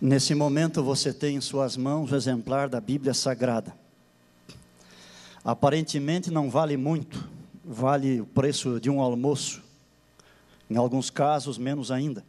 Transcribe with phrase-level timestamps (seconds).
[0.00, 3.72] Nesse momento você tem em suas mãos o exemplar da Bíblia Sagrada.
[5.44, 7.28] Aparentemente não vale muito,
[7.64, 9.62] vale o preço de um almoço,
[10.68, 12.24] em alguns casos menos ainda.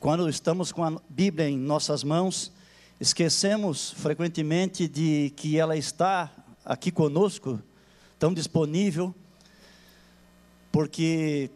[0.00, 2.52] Quando estamos com a Bíblia em nossas mãos,
[2.98, 6.28] esquecemos frequentemente de que ela está
[6.64, 7.62] aqui conosco,
[8.18, 9.14] tão disponível,
[10.72, 11.50] porque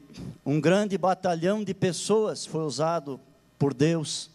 [0.46, 3.20] um grande batalhão de pessoas foi usado
[3.58, 4.30] por Deus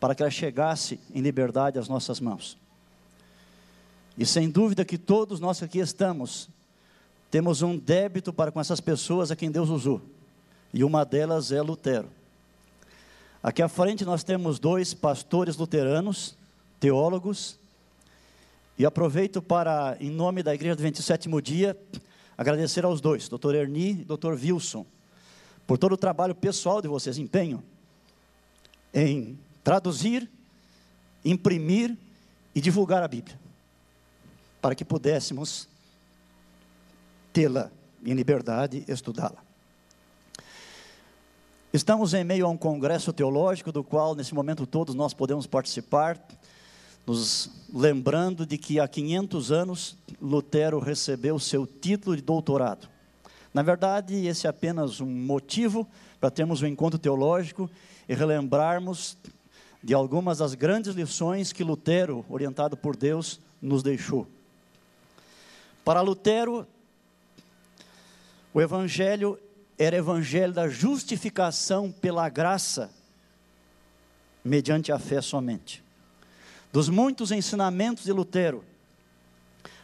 [0.00, 2.56] para que ela chegasse em liberdade às nossas mãos.
[4.16, 6.48] E sem dúvida que todos nós que aqui estamos,
[7.30, 10.00] temos um débito para com essas pessoas a quem Deus usou.
[10.72, 12.08] E uma delas é Lutero.
[13.42, 16.36] Aqui à frente nós temos dois pastores luteranos,
[16.80, 17.58] teólogos,
[18.76, 21.76] e aproveito para, em nome da Igreja do 27 Dia,
[22.36, 23.54] agradecer aos dois, Dr.
[23.54, 24.34] Erni e Dr.
[24.34, 24.86] Wilson,
[25.66, 27.62] por todo o trabalho pessoal de vocês, empenho
[28.92, 30.28] em traduzir,
[31.24, 31.96] imprimir
[32.54, 33.38] e divulgar a Bíblia,
[34.60, 35.68] para que pudéssemos
[37.32, 37.70] tê-la
[38.04, 39.48] em liberdade e estudá-la.
[41.72, 46.18] Estamos em meio a um congresso teológico, do qual nesse momento todos nós podemos participar,
[47.06, 52.88] nos lembrando de que há 500 anos Lutero recebeu seu título de doutorado.
[53.52, 55.86] Na verdade, esse é apenas um motivo
[56.20, 57.70] para termos um encontro teológico
[58.08, 59.16] e relembrarmos
[59.82, 64.26] de algumas das grandes lições que Lutero, orientado por Deus, nos deixou.
[65.84, 66.66] Para Lutero,
[68.52, 69.38] o evangelho
[69.78, 72.90] era evangelho da justificação pela graça,
[74.44, 75.84] mediante a fé somente.
[76.72, 78.64] Dos muitos ensinamentos de Lutero,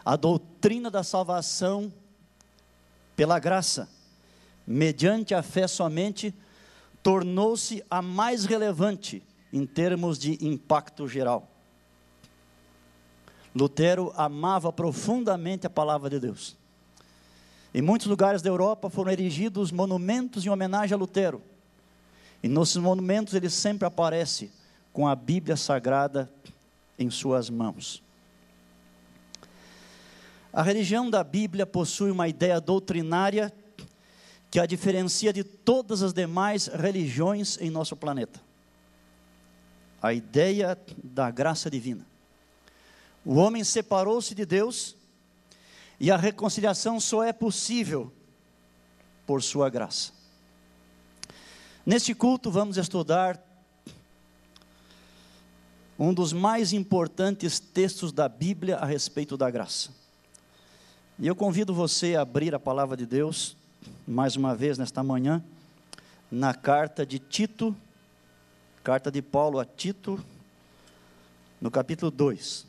[0.05, 1.93] a doutrina da salvação
[3.15, 3.89] pela graça,
[4.67, 6.35] mediante a fé somente,
[7.05, 11.47] tornou-se a mais relevante em termos de impacto geral.
[13.55, 16.57] Lutero amava profundamente a palavra de Deus.
[17.75, 21.43] Em muitos lugares da Europa foram erigidos monumentos em homenagem a Lutero.
[22.43, 24.51] E nesses monumentos ele sempre aparece
[24.91, 26.33] com a Bíblia Sagrada
[26.99, 28.03] em suas mãos.
[30.51, 33.53] A religião da Bíblia possui uma ideia doutrinária
[34.55, 38.41] que a diferencia de todas as demais religiões em nosso planeta.
[40.01, 42.07] A ideia da graça divina.
[43.25, 44.95] O homem separou-se de Deus
[45.99, 48.13] e a reconciliação só é possível
[49.27, 50.13] por sua graça.
[51.85, 53.45] Neste culto vamos estudar
[55.99, 59.91] um dos mais importantes textos da Bíblia a respeito da graça.
[61.19, 63.57] E eu convido você a abrir a palavra de Deus,
[64.07, 65.43] mais uma vez nesta manhã,
[66.31, 67.75] na carta de Tito,
[68.83, 70.23] carta de Paulo a Tito,
[71.61, 72.67] no capítulo 2.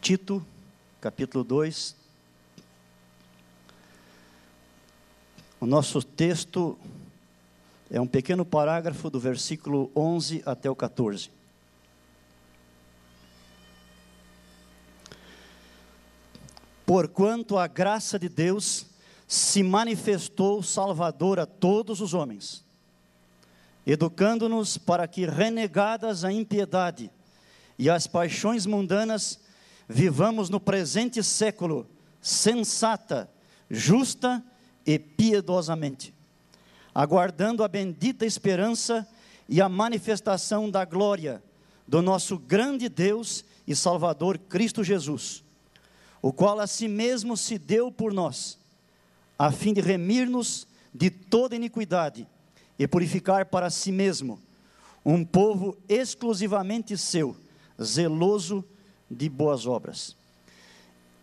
[0.00, 0.44] Tito,
[1.00, 2.02] capítulo 2,
[5.62, 6.76] O nosso texto
[7.92, 11.30] é um pequeno parágrafo do versículo 11 até o 14.
[16.86, 18.86] Porquanto a graça de Deus
[19.28, 22.64] se manifestou salvadora a todos os homens,
[23.86, 27.10] educando-nos para que, renegadas a impiedade
[27.78, 29.38] e as paixões mundanas,
[29.86, 31.86] vivamos no presente século
[32.22, 33.30] sensata,
[33.70, 34.42] justa
[34.86, 36.14] e piedosamente,
[36.94, 39.06] aguardando a bendita esperança
[39.48, 41.42] e a manifestação da glória
[41.86, 45.42] do nosso grande Deus e Salvador Cristo Jesus,
[46.20, 48.58] o qual a si mesmo se deu por nós,
[49.38, 52.26] a fim de remir-nos de toda iniquidade
[52.78, 54.40] e purificar para si mesmo
[55.04, 57.36] um povo exclusivamente seu,
[57.82, 58.64] zeloso
[59.10, 60.16] de boas obras.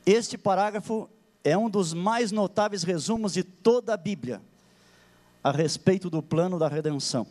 [0.06, 1.10] Este parágrafo
[1.44, 4.42] é um dos mais notáveis resumos de toda a Bíblia
[5.44, 7.26] a respeito do plano da redenção.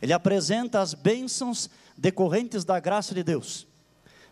[0.00, 3.66] Ele apresenta as bênçãos decorrentes da graça de Deus,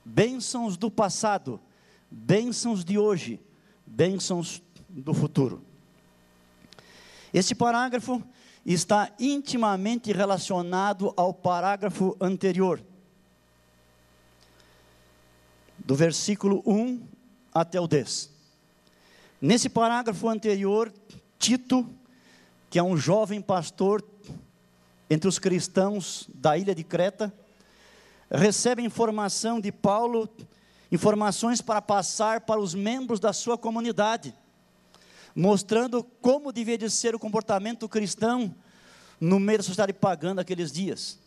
[0.05, 1.61] bênçãos do passado,
[2.11, 3.41] bênçãos de hoje,
[3.87, 5.63] bênçãos do futuro.
[7.33, 8.23] Este parágrafo
[8.65, 12.83] está intimamente relacionado ao parágrafo anterior,
[15.79, 17.03] do versículo 1
[17.53, 18.31] até o 10.
[19.41, 20.93] Nesse parágrafo anterior,
[21.39, 21.89] Tito,
[22.73, 24.03] que é um jovem pastor
[25.11, 27.31] entre os cristãos da ilha de Creta,
[28.31, 30.27] recebe informação de Paulo
[30.91, 34.35] informações para passar para os membros da sua comunidade,
[35.37, 38.55] mostrando como devia de ser o comportamento cristão
[39.21, 41.19] no meio da sociedade pagã daqueles dias.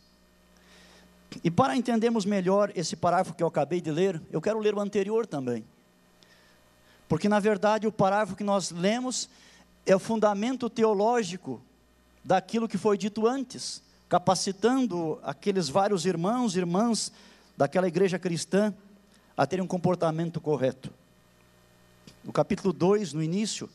[1.44, 4.80] E para entendermos melhor esse parágrafo que eu acabei de ler, eu quero ler o
[4.80, 5.64] anterior também.
[7.08, 9.28] Porque, na verdade, o parágrafo que nós lemos
[9.86, 11.62] é o fundamento teológico
[12.24, 17.12] daquilo que foi dito antes, capacitando aqueles vários irmãos e irmãs
[17.56, 18.74] daquela igreja cristã
[19.36, 20.92] a terem um comportamento correto.
[22.24, 23.70] No capítulo 2, no início,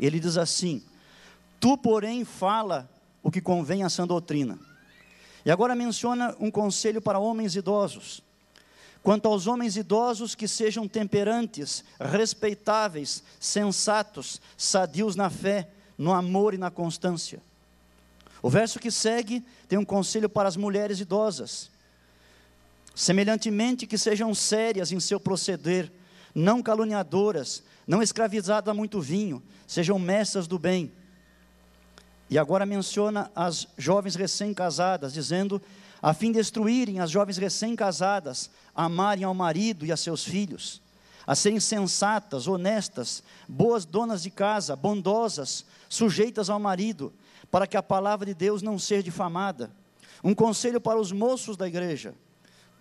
[0.00, 0.82] ele diz assim:
[1.60, 2.88] Tu, porém, fala
[3.22, 4.58] o que convém à sã doutrina.
[5.44, 8.22] E agora menciona um conselho para homens idosos.
[9.06, 16.58] Quanto aos homens idosos, que sejam temperantes, respeitáveis, sensatos, sadios na fé, no amor e
[16.58, 17.40] na constância.
[18.42, 21.70] O verso que segue tem um conselho para as mulheres idosas.
[22.96, 25.88] Semelhantemente, que sejam sérias em seu proceder,
[26.34, 30.90] não caluniadoras, não escravizadas a muito vinho, sejam mestras do bem.
[32.28, 35.62] E agora menciona as jovens recém-casadas, dizendo:
[36.02, 40.82] a fim de destruírem as jovens recém-casadas, amarem ao marido e a seus filhos,
[41.26, 47.12] a serem sensatas, honestas, boas donas de casa, bondosas, sujeitas ao marido,
[47.50, 49.70] para que a palavra de Deus não seja difamada.
[50.22, 52.14] Um conselho para os moços da igreja.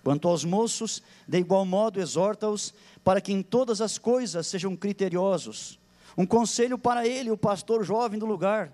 [0.03, 5.79] Quanto aos moços, de igual modo exorta-os para que em todas as coisas sejam criteriosos.
[6.17, 8.71] Um conselho para ele, o pastor jovem do lugar.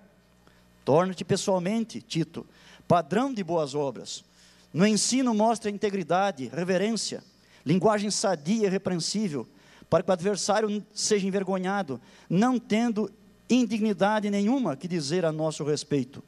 [0.84, 2.46] Torna-te pessoalmente, Tito,
[2.88, 4.24] padrão de boas obras,
[4.74, 7.24] no ensino, mostra integridade, reverência,
[7.66, 9.48] linguagem sadia e repreensível,
[9.90, 13.12] para que o adversário seja envergonhado, não tendo
[13.50, 16.24] indignidade nenhuma que dizer a nosso respeito.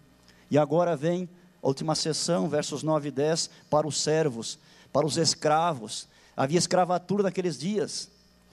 [0.52, 1.30] E agora vem
[1.62, 4.60] a última sessão, versos 9 e 10, para os servos,
[4.92, 6.10] para os escravos.
[6.36, 8.10] Havia escravatura naqueles dias,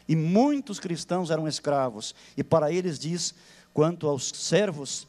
[0.08, 3.34] e muitos cristãos eram escravos, e para eles diz:
[3.74, 5.08] quanto aos servos,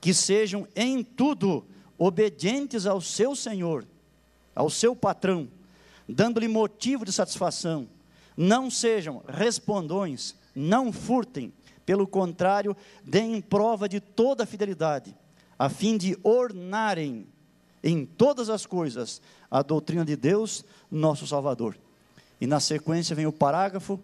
[0.00, 1.64] que sejam em tudo
[1.98, 3.84] obedientes ao seu Senhor
[4.60, 5.48] ao seu patrão,
[6.06, 7.88] dando-lhe motivo de satisfação.
[8.36, 11.50] Não sejam respondões, não furtem,
[11.86, 15.16] pelo contrário, deem prova de toda a fidelidade,
[15.58, 17.26] a fim de ornarem
[17.82, 21.76] em todas as coisas a doutrina de Deus, nosso Salvador.
[22.38, 23.98] E na sequência vem o parágrafo,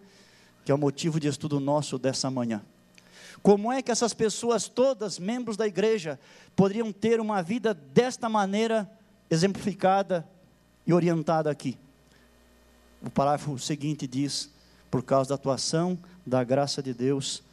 [0.65, 2.63] que é o motivo de estudo nosso dessa manhã.
[3.43, 6.19] Como é que essas pessoas todas, membros da igreja,
[6.55, 8.89] poderiam ter uma vida desta maneira
[9.29, 10.27] exemplificada
[10.87, 11.77] e orientada aqui.
[13.01, 14.49] O parágrafo seguinte diz:
[14.89, 17.43] por causa da atuação da graça de Deus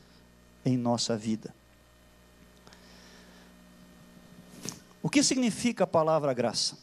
[0.65, 1.55] em nossa vida.
[5.03, 6.79] O que significa a palavra graça?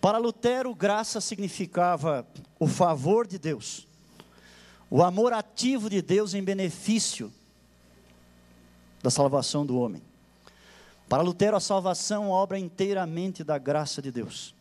[0.00, 2.26] Para Lutero, graça significava
[2.58, 3.86] o favor de Deus,
[4.90, 7.32] o amor ativo de Deus em benefício
[9.02, 10.02] da salvação do homem.
[11.08, 14.54] Para Lutero, a salvação é obra inteiramente da graça de Deus.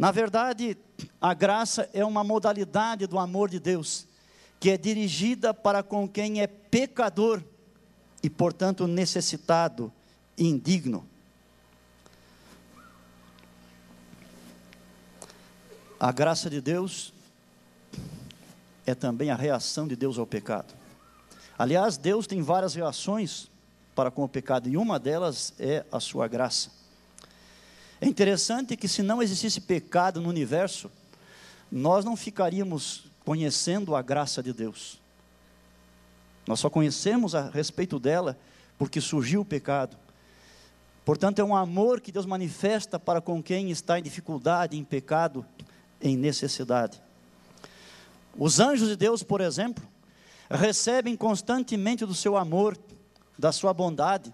[0.00, 0.78] Na verdade,
[1.20, 4.06] a graça é uma modalidade do amor de Deus,
[4.58, 7.42] que é dirigida para com quem é pecador
[8.22, 9.92] e, portanto, necessitado
[10.38, 11.06] e indigno.
[16.00, 17.12] A graça de Deus
[18.86, 20.72] é também a reação de Deus ao pecado.
[21.58, 23.50] Aliás, Deus tem várias reações
[23.94, 26.79] para com o pecado, e uma delas é a sua graça.
[28.00, 30.90] É interessante que se não existisse pecado no universo,
[31.70, 34.98] nós não ficaríamos conhecendo a graça de Deus.
[36.46, 38.38] Nós só conhecemos a respeito dela
[38.78, 39.96] porque surgiu o pecado.
[41.04, 45.44] Portanto, é um amor que Deus manifesta para com quem está em dificuldade, em pecado,
[46.00, 47.00] em necessidade.
[48.36, 49.86] Os anjos de Deus, por exemplo,
[50.50, 52.78] recebem constantemente do seu amor,
[53.38, 54.32] da sua bondade,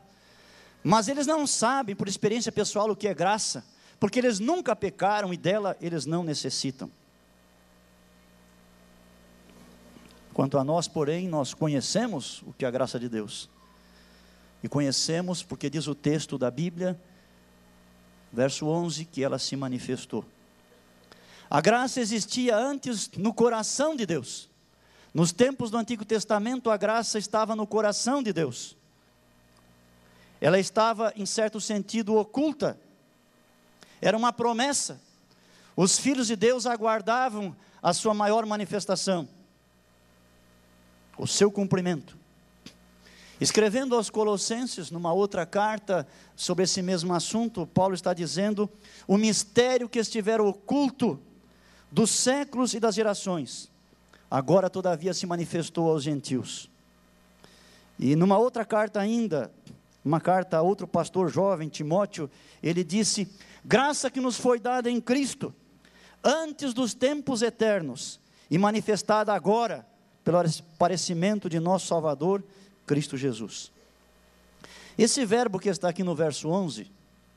[0.88, 3.64] mas eles não sabem, por experiência pessoal, o que é graça,
[3.98, 6.88] porque eles nunca pecaram e dela eles não necessitam.
[10.32, 13.50] Quanto a nós, porém, nós conhecemos o que é a graça de Deus.
[14.62, 16.96] E conhecemos porque diz o texto da Bíblia,
[18.32, 20.24] verso 11, que ela se manifestou.
[21.50, 24.48] A graça existia antes no coração de Deus.
[25.12, 28.76] Nos tempos do Antigo Testamento, a graça estava no coração de Deus.
[30.40, 32.78] Ela estava, em certo sentido, oculta.
[34.00, 35.00] Era uma promessa.
[35.76, 39.28] Os filhos de Deus aguardavam a sua maior manifestação,
[41.18, 42.16] o seu cumprimento.
[43.38, 48.70] Escrevendo aos Colossenses, numa outra carta sobre esse mesmo assunto, Paulo está dizendo:
[49.06, 51.20] o mistério que estiver oculto
[51.90, 53.70] dos séculos e das gerações.
[54.30, 56.70] Agora, todavia, se manifestou aos gentios.
[57.98, 59.52] E numa outra carta ainda,
[60.06, 62.30] uma carta a outro pastor jovem, Timóteo,
[62.62, 63.28] ele disse:
[63.64, 65.52] Graça que nos foi dada em Cristo,
[66.22, 69.84] antes dos tempos eternos, e manifestada agora,
[70.22, 72.44] pelo aparecimento de nosso Salvador,
[72.86, 73.72] Cristo Jesus.
[74.96, 76.88] Esse verbo que está aqui no verso 11,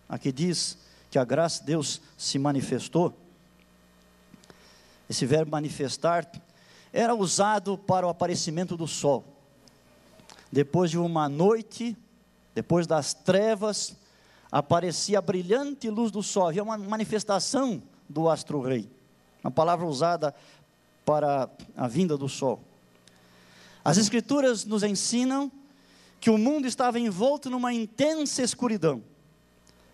[0.08, 0.78] aqui diz
[1.10, 3.18] que a graça de Deus se manifestou,
[5.10, 6.32] esse verbo manifestar,
[6.94, 9.26] era usado para o aparecimento do sol.
[10.52, 11.98] Depois de uma noite,
[12.60, 13.96] depois das trevas,
[14.52, 18.92] aparecia a brilhante luz do sol, havia uma manifestação do astro-rei,
[19.42, 20.36] uma palavra usada
[21.06, 22.62] para a vinda do sol.
[23.82, 25.50] As Escrituras nos ensinam
[26.20, 29.02] que o mundo estava envolto numa intensa escuridão,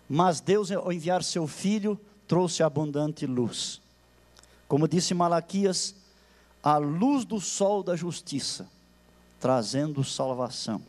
[0.08, 1.96] mas Deus, ao enviar seu Filho,
[2.26, 3.80] trouxe abundante luz.
[4.66, 5.94] Como disse Malaquias,
[6.60, 8.68] a luz do sol da justiça,
[9.38, 10.82] trazendo salvação.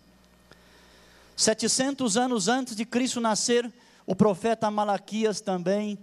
[1.38, 3.72] 700 anos antes de Cristo nascer,
[4.08, 6.00] o profeta Malaquias também,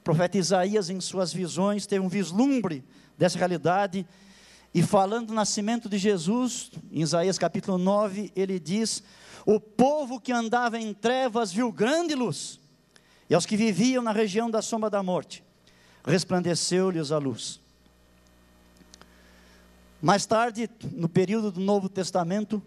[0.00, 2.82] o profeta Isaías, em suas visões, teve um vislumbre
[3.16, 4.06] dessa realidade.
[4.72, 9.02] E falando do nascimento de Jesus, em Isaías capítulo 9, ele diz:
[9.44, 12.58] O povo que andava em trevas viu grande luz,
[13.28, 15.44] e aos que viviam na região da sombra da morte,
[16.02, 17.60] resplandeceu-lhes a luz.
[20.00, 22.62] Mais tarde, no período do Novo Testamento,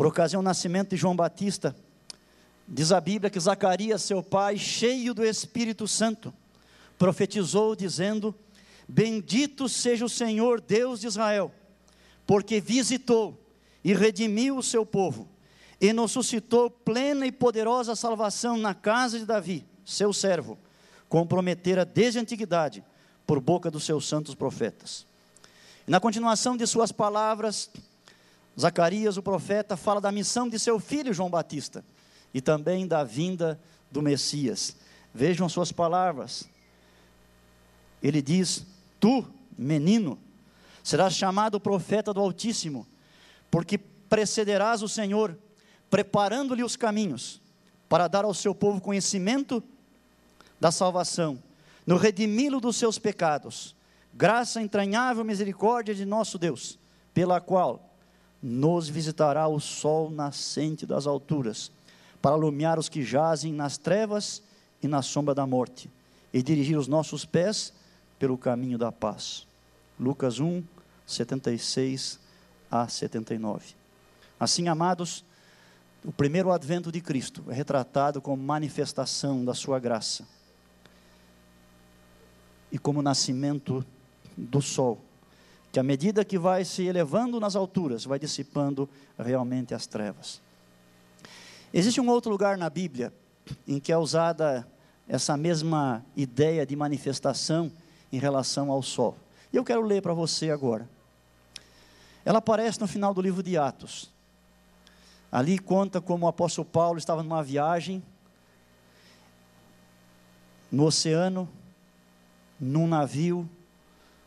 [0.00, 1.76] por ocasião do nascimento de João Batista,
[2.66, 6.32] diz a Bíblia que Zacarias, seu pai, cheio do Espírito Santo,
[6.98, 8.34] profetizou dizendo:
[8.88, 11.52] Bendito seja o Senhor Deus de Israel,
[12.26, 13.38] porque visitou
[13.84, 15.28] e redimiu o seu povo,
[15.78, 20.56] e nos suscitou plena e poderosa salvação na casa de Davi, seu servo,
[21.10, 22.82] comprometera desde a antiguidade,
[23.26, 25.06] por boca dos seus santos profetas.
[25.86, 27.70] Na continuação de suas palavras,
[28.58, 31.84] Zacarias, o profeta, fala da missão de seu filho João Batista
[32.32, 34.76] e também da vinda do Messias.
[35.14, 36.48] Vejam suas palavras.
[38.02, 38.66] Ele diz:
[38.98, 39.24] Tu,
[39.56, 40.18] menino,
[40.82, 42.86] serás chamado profeta do Altíssimo,
[43.50, 45.36] porque precederás o Senhor,
[45.90, 47.40] preparando-lhe os caminhos,
[47.88, 49.62] para dar ao seu povo conhecimento
[50.60, 51.42] da salvação,
[51.86, 53.74] no redimi-lo dos seus pecados
[54.12, 56.78] graça entranhável misericórdia de nosso Deus,
[57.14, 57.89] pela qual
[58.42, 61.70] nos visitará o sol nascente das alturas,
[62.22, 64.42] para alumiar os que jazem nas trevas
[64.82, 65.90] e na sombra da morte,
[66.32, 67.72] e dirigir os nossos pés
[68.18, 69.46] pelo caminho da paz.
[69.98, 70.62] Lucas 1,
[71.06, 72.18] 76
[72.70, 73.74] a 79.
[74.38, 75.24] Assim, amados,
[76.04, 80.26] o primeiro advento de Cristo é retratado como manifestação da sua graça
[82.72, 83.84] e como nascimento
[84.36, 84.98] do sol,
[85.72, 90.40] que à medida que vai se elevando nas alturas, vai dissipando realmente as trevas.
[91.72, 93.12] Existe um outro lugar na Bíblia
[93.66, 94.66] em que é usada
[95.08, 97.70] essa mesma ideia de manifestação
[98.12, 99.16] em relação ao sol.
[99.52, 100.88] E eu quero ler para você agora.
[102.24, 104.10] Ela aparece no final do livro de Atos.
[105.30, 108.02] Ali conta como o apóstolo Paulo estava numa viagem
[110.70, 111.48] no oceano,
[112.58, 113.48] num navio,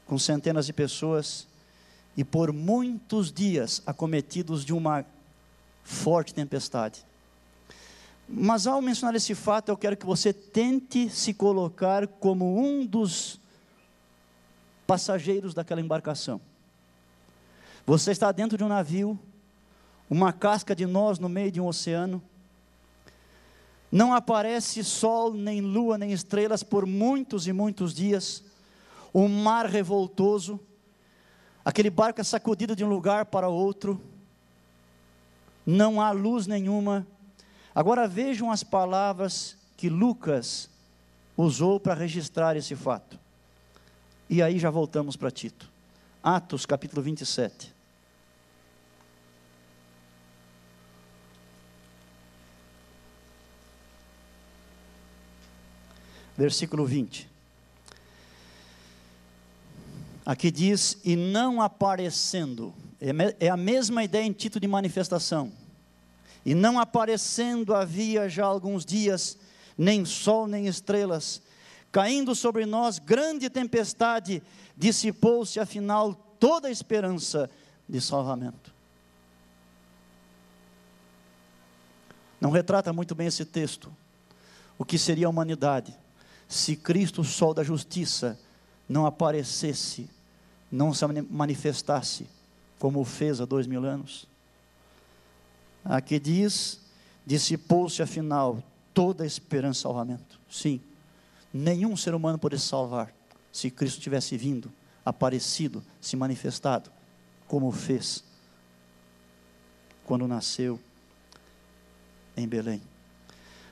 [0.06, 1.48] com centenas de pessoas
[2.16, 5.06] e por muitos dias acometidos de uma
[5.84, 7.04] forte tempestade.
[8.28, 13.40] Mas ao mencionar esse fato, eu quero que você tente se colocar como um dos
[14.88, 16.40] passageiros daquela embarcação.
[17.86, 19.20] Você está dentro de um navio,
[20.10, 22.22] uma casca de nós no meio de um oceano.
[23.92, 28.44] Não aparece sol, nem lua, nem estrelas por muitos e muitos dias
[29.14, 30.60] um mar revoltoso,
[31.64, 34.02] aquele barco é sacudido de um lugar para outro,
[35.66, 37.08] não há luz nenhuma.
[37.74, 40.70] Agora vejam as palavras que Lucas
[41.38, 43.20] usou para registrar esse fato.
[44.30, 45.72] E aí já voltamos para Tito.
[46.22, 47.74] Atos capítulo 27.
[56.36, 57.33] Versículo 20.
[60.26, 65.52] Aqui diz, e não aparecendo, é, é a mesma ideia em título de manifestação.
[66.46, 69.38] E não aparecendo havia já alguns dias,
[69.78, 71.42] nem sol nem estrelas,
[71.92, 74.42] caindo sobre nós grande tempestade,
[74.78, 77.50] dissipou-se afinal toda a esperança
[77.88, 78.74] de salvamento.
[82.40, 83.92] Não retrata muito bem esse texto,
[84.78, 85.96] o que seria a humanidade,
[86.48, 88.40] se Cristo, o sol da justiça,
[88.88, 90.10] não aparecesse,
[90.74, 92.26] não se manifestasse,
[92.80, 94.28] como fez há dois mil anos?
[95.86, 96.80] Aqui diz:
[97.24, 98.62] dissipou-se afinal
[98.92, 100.40] toda a esperança de salvamento.
[100.50, 100.82] Sim,
[101.54, 103.14] nenhum ser humano poderia salvar
[103.52, 104.74] se Cristo tivesse vindo,
[105.06, 106.92] aparecido, se manifestado,
[107.48, 108.24] como fez
[110.06, 110.80] quando nasceu
[112.36, 112.82] em Belém.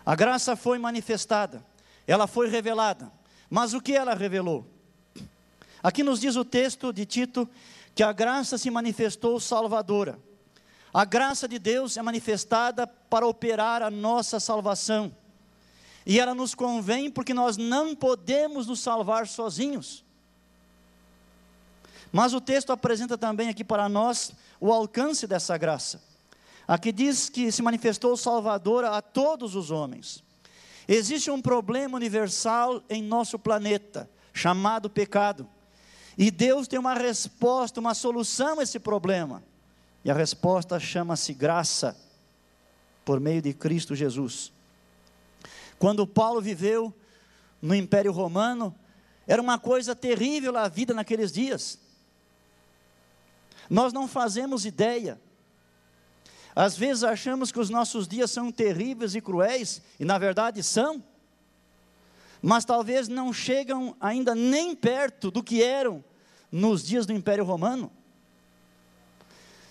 [0.06, 1.66] A graça foi manifestada,
[2.06, 3.12] ela foi revelada,
[3.50, 4.68] mas o que ela revelou?
[5.84, 7.50] Aqui nos diz o texto de Tito
[7.96, 10.20] que a graça se manifestou salvadora.
[10.94, 15.16] A graça de Deus é manifestada para operar a nossa salvação.
[16.06, 20.04] E ela nos convém porque nós não podemos nos salvar sozinhos.
[22.12, 26.02] Mas o texto apresenta também aqui para nós o alcance dessa graça.
[26.68, 30.24] Aqui diz que se manifestou salvadora a todos os homens.
[30.88, 35.48] Existe um problema universal em nosso planeta, chamado pecado.
[36.22, 39.42] E Deus tem uma resposta, uma solução a esse problema.
[40.06, 41.98] E a resposta chama-se graça,
[43.04, 44.52] por meio de Cristo Jesus.
[45.80, 46.94] Quando Paulo viveu
[47.60, 48.76] no Império Romano,
[49.26, 51.80] era uma coisa terrível a vida naqueles dias.
[53.68, 55.20] Nós não fazemos ideia.
[56.56, 61.04] Às vezes achamos que os nossos dias são terríveis e cruéis, e na verdade são,
[62.44, 66.11] mas talvez não chegam ainda nem perto do que eram
[66.52, 67.92] nos dias do Império Romano.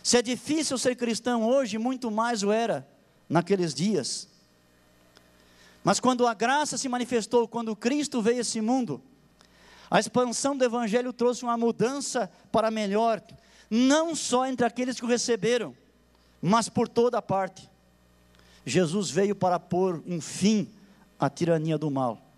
[0.03, 2.89] Se é difícil ser cristão hoje, muito mais o era
[3.29, 4.29] naqueles dias.
[5.85, 9.03] Mas quando a graça se manifestou, quando Cristo veio a esse mundo,
[9.91, 13.23] a expansão do Evangelho trouxe uma mudança para melhor,
[13.69, 15.75] não só entre aqueles que o receberam,
[16.41, 17.69] mas por toda a parte.
[18.65, 20.69] Jesus veio para pôr um fim
[21.19, 22.30] à tirania do mal.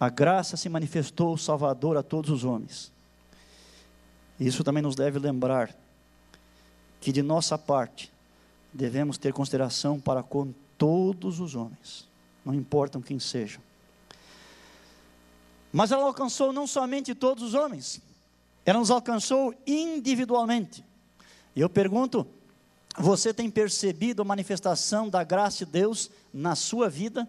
[0.00, 2.92] A graça se manifestou salvador a todos os homens.
[4.38, 5.74] Isso também nos deve lembrar
[7.00, 8.12] que de nossa parte
[8.72, 12.06] devemos ter consideração para com todos os homens,
[12.44, 13.60] não importam quem sejam.
[15.72, 18.00] Mas ela alcançou não somente todos os homens,
[18.64, 20.84] ela nos alcançou individualmente.
[21.56, 22.26] E eu pergunto:
[22.96, 27.28] você tem percebido a manifestação da graça de Deus na sua vida?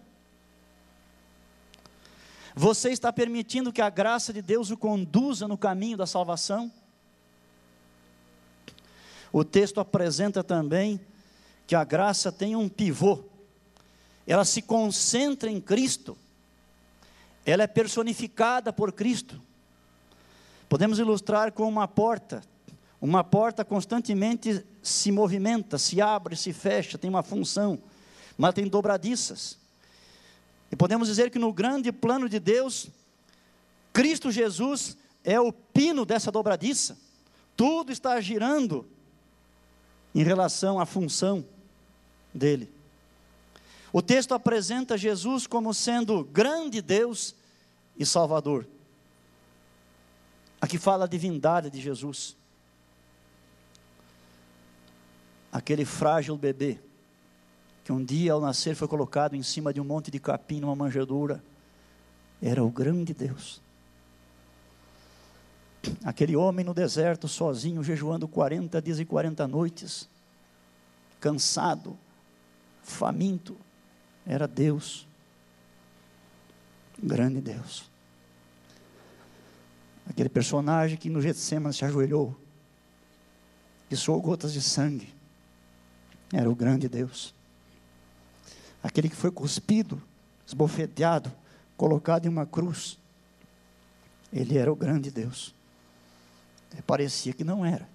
[2.60, 6.70] Você está permitindo que a graça de Deus o conduza no caminho da salvação?
[9.32, 11.00] O texto apresenta também
[11.66, 13.24] que a graça tem um pivô,
[14.26, 16.18] ela se concentra em Cristo,
[17.46, 19.40] ela é personificada por Cristo.
[20.68, 22.42] Podemos ilustrar com uma porta,
[23.00, 27.78] uma porta constantemente se movimenta, se abre, se fecha, tem uma função,
[28.36, 29.58] mas tem dobradiças.
[30.70, 32.88] E podemos dizer que no grande plano de Deus,
[33.92, 36.96] Cristo Jesus é o pino dessa dobradiça.
[37.56, 38.86] Tudo está girando
[40.14, 41.44] em relação à função
[42.32, 42.72] dele.
[43.92, 47.34] O texto apresenta Jesus como sendo grande Deus
[47.98, 48.66] e Salvador.
[50.60, 52.36] Aqui fala a divindade de Jesus.
[55.50, 56.78] Aquele frágil bebê
[57.84, 60.76] que um dia ao nascer foi colocado em cima de um monte de capim numa
[60.76, 61.42] manjedoura,
[62.42, 63.60] era o grande Deus.
[66.04, 70.08] Aquele homem no deserto, sozinho, jejuando 40 dias e 40 noites,
[71.18, 71.96] cansado,
[72.82, 73.56] faminto,
[74.26, 75.06] era Deus,
[77.02, 77.90] grande Deus.
[80.08, 82.36] Aquele personagem que no Getsemane se ajoelhou
[83.96, 85.12] soou gotas de sangue,
[86.32, 87.34] era o grande Deus
[88.82, 90.00] aquele que foi cuspido,
[90.46, 91.32] esbofeteado,
[91.76, 92.98] colocado em uma cruz.
[94.32, 95.54] Ele era o grande Deus.
[96.86, 97.88] parecia que não era,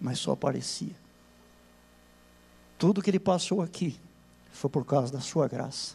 [0.00, 0.94] mas só parecia.
[2.78, 3.98] Tudo que ele passou aqui
[4.52, 5.94] foi por causa da sua graça.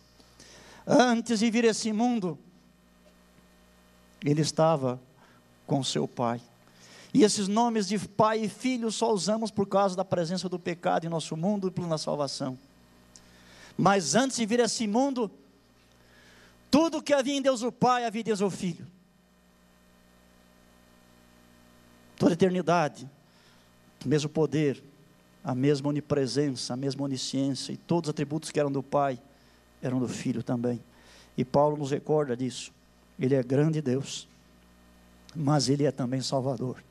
[0.87, 2.37] Antes de vir esse mundo,
[4.23, 4.99] ele estava
[5.65, 6.39] com seu pai.
[7.13, 11.05] E esses nomes de pai e filho só usamos por causa da presença do pecado
[11.05, 12.57] em nosso mundo e pela salvação.
[13.77, 15.29] Mas antes de vir a esse mundo,
[16.71, 18.85] tudo que havia em Deus o Pai, havia em Deus o Filho.
[22.17, 23.09] Toda a eternidade,
[24.03, 24.81] o mesmo poder,
[25.43, 29.19] a mesma onipresença, a mesma onisciência e todos os atributos que eram do Pai,
[29.81, 30.81] eram do Filho também.
[31.37, 32.71] E Paulo nos recorda disso.
[33.19, 34.27] Ele é grande Deus,
[35.35, 36.83] mas Ele é também Salvador.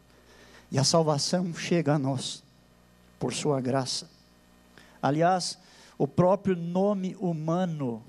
[0.70, 2.42] E a salvação chega a nós
[3.18, 4.09] por Sua graça.
[5.03, 5.59] Aliás,
[5.96, 8.02] o próprio nome humano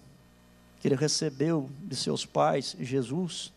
[0.79, 3.51] que ele recebeu de seus pais, Jesus,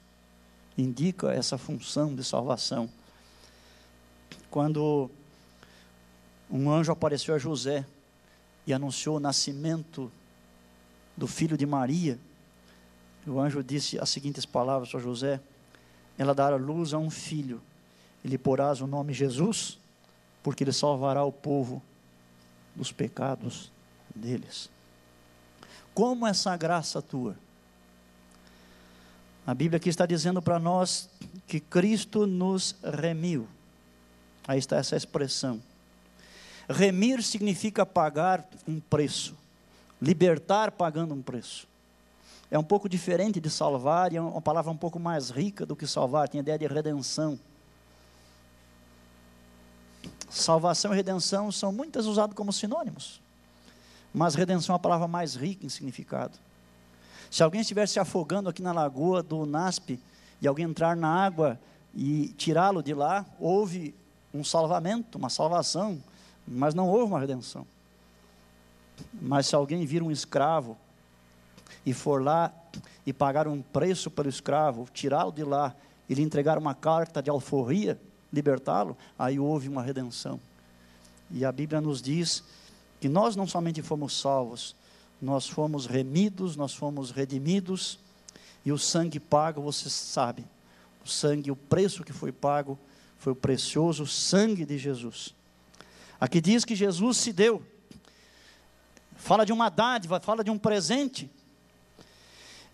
[0.76, 2.88] indica essa função de salvação.
[4.50, 5.10] Quando
[6.50, 7.84] um anjo apareceu a José
[8.66, 10.10] e anunciou o nascimento
[11.16, 12.18] do filho de Maria,
[13.26, 15.40] o anjo disse as seguintes palavras para José:
[16.16, 17.60] Ela dará luz a um filho,
[18.24, 19.78] e lhe porás o nome Jesus,
[20.42, 21.82] porque ele salvará o povo
[22.74, 23.70] dos pecados
[24.18, 24.68] deles.
[25.94, 27.36] Como essa graça tua?
[29.46, 31.08] A Bíblia aqui está dizendo para nós
[31.46, 33.48] que Cristo nos remiu.
[34.46, 35.60] Aí está essa expressão.
[36.68, 39.34] Remir significa pagar um preço,
[40.00, 41.66] libertar pagando um preço.
[42.50, 45.74] É um pouco diferente de salvar, e é uma palavra um pouco mais rica do
[45.74, 47.38] que salvar, tem a ideia de redenção.
[50.30, 53.20] Salvação e redenção são muitas usadas como sinônimos,
[54.18, 56.36] mas redenção é uma palavra mais rica em significado.
[57.30, 60.00] Se alguém estiver se afogando aqui na lagoa do NASP
[60.42, 61.56] e alguém entrar na água
[61.94, 63.94] e tirá-lo de lá, houve
[64.34, 66.02] um salvamento, uma salvação,
[66.44, 67.64] mas não houve uma redenção.
[69.22, 70.76] Mas se alguém vir um escravo
[71.86, 72.52] e for lá
[73.06, 75.76] e pagar um preço pelo escravo, tirá-lo de lá
[76.08, 77.96] e lhe entregar uma carta de alforria,
[78.32, 80.40] libertá-lo, aí houve uma redenção.
[81.30, 82.42] E a Bíblia nos diz
[83.00, 84.74] que nós não somente fomos salvos,
[85.20, 87.98] nós fomos remidos, nós fomos redimidos,
[88.64, 90.44] e o sangue pago, você sabe,
[91.04, 92.78] o sangue, o preço que foi pago,
[93.18, 95.34] foi o precioso sangue de Jesus.
[96.20, 97.62] Aqui diz que Jesus se deu.
[99.16, 101.30] Fala de uma dádiva, fala de um presente.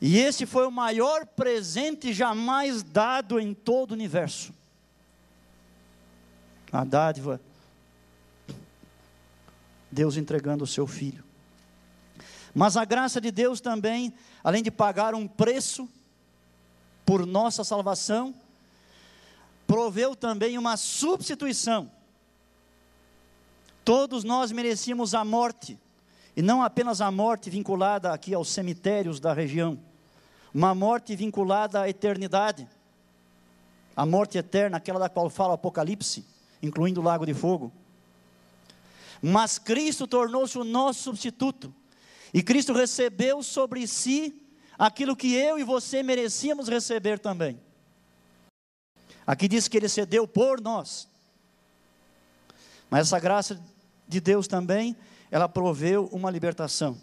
[0.01, 4.53] E esse foi o maior presente jamais dado em todo o universo.
[6.71, 7.41] A dádiva,
[9.95, 11.25] Deus entregando o seu filho.
[12.55, 15.89] Mas a graça de Deus também, além de pagar um preço
[17.07, 18.35] por nossa salvação,
[19.67, 21.91] proveu também uma substituição.
[23.85, 25.79] Todos nós merecíamos a morte,
[26.37, 29.79] e não apenas a morte vinculada aqui aos cemitérios da região,
[30.53, 32.69] uma morte vinculada à eternidade,
[33.97, 36.25] a morte eterna, aquela da qual fala o Apocalipse,
[36.63, 37.73] incluindo o lago de fogo.
[39.27, 41.75] Mas Cristo tornou-se o nosso substituto,
[42.35, 44.39] e Cristo recebeu sobre si
[44.79, 47.59] aquilo que eu e você merecíamos receber também.
[49.27, 51.09] Aqui diz que ele cedeu por nós.
[52.91, 53.59] Mas essa graça
[54.07, 54.95] de Deus também,
[55.31, 57.01] ela proveu uma libertação.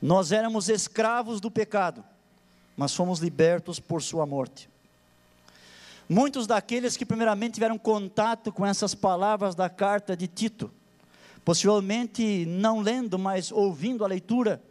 [0.00, 2.02] Nós éramos escravos do pecado,
[2.74, 4.66] mas fomos libertos por sua morte.
[6.08, 10.72] Muitos daqueles que primeiramente tiveram contato com essas palavras da carta de Tito,
[11.44, 14.62] possivelmente não lendo, mas ouvindo a leitura,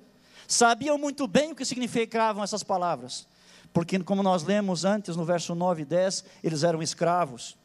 [0.48, 3.28] sabiam muito bem o que significavam essas palavras,
[3.74, 7.58] porque, como nós lemos antes no verso 9 e 10, eles eram escravos.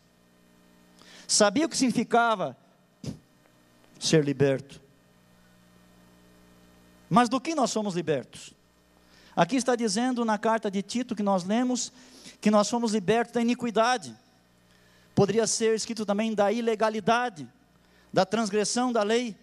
[1.27, 2.57] Sabia o que significava
[3.99, 4.81] ser liberto.
[7.09, 8.55] Mas do que nós somos libertos?
[9.35, 11.93] Aqui está dizendo na carta de Tito que nós lemos
[12.41, 14.17] que nós somos libertos da iniquidade.
[15.15, 17.49] Poderia ser escrito também da ilegalidade,
[18.17, 19.37] da transgressão da lei.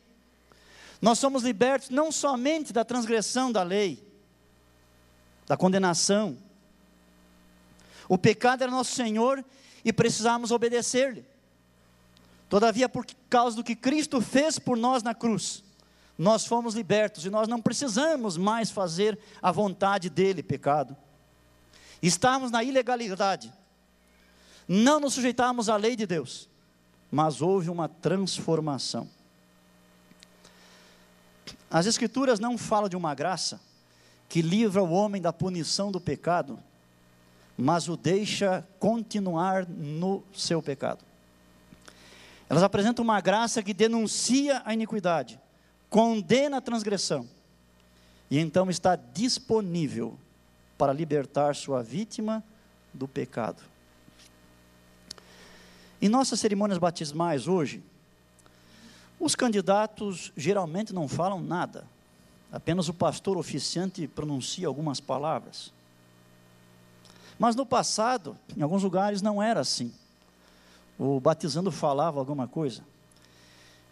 [0.99, 4.03] Nós somos libertos não somente da transgressão da lei,
[5.45, 6.35] da condenação.
[8.09, 9.45] O pecado era nosso Senhor
[9.85, 11.23] e precisávamos obedecer-lhe.
[12.49, 15.63] Todavia, por causa do que Cristo fez por nós na cruz,
[16.17, 20.97] nós fomos libertos e nós não precisamos mais fazer a vontade dele, pecado.
[22.01, 23.53] Estávamos na ilegalidade,
[24.67, 26.49] não nos sujeitávamos à lei de Deus,
[27.13, 29.07] mas houve uma transformação.
[31.69, 33.61] As Escrituras não falam de uma graça
[34.27, 36.57] que livra o homem da punição do pecado,
[37.55, 41.05] mas o deixa continuar no seu pecado.
[42.49, 45.39] Elas apresentam uma graça que denuncia a iniquidade,
[45.91, 47.29] condena a transgressão,
[48.27, 50.17] e então está disponível
[50.79, 52.43] para libertar sua vítima
[52.91, 53.72] do pecado.
[56.03, 57.81] Em nossas cerimônias batismais hoje,
[59.17, 61.87] os candidatos geralmente não falam nada,
[62.51, 65.71] apenas o pastor oficiante pronuncia algumas palavras.
[67.39, 69.93] Mas no passado, em alguns lugares, não era assim
[70.99, 72.83] o batizando falava alguma coisa.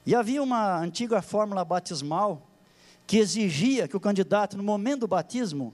[0.06, 2.42] E havia uma antiga fórmula batismal
[3.08, 5.74] que exigia que o candidato, no momento do batismo,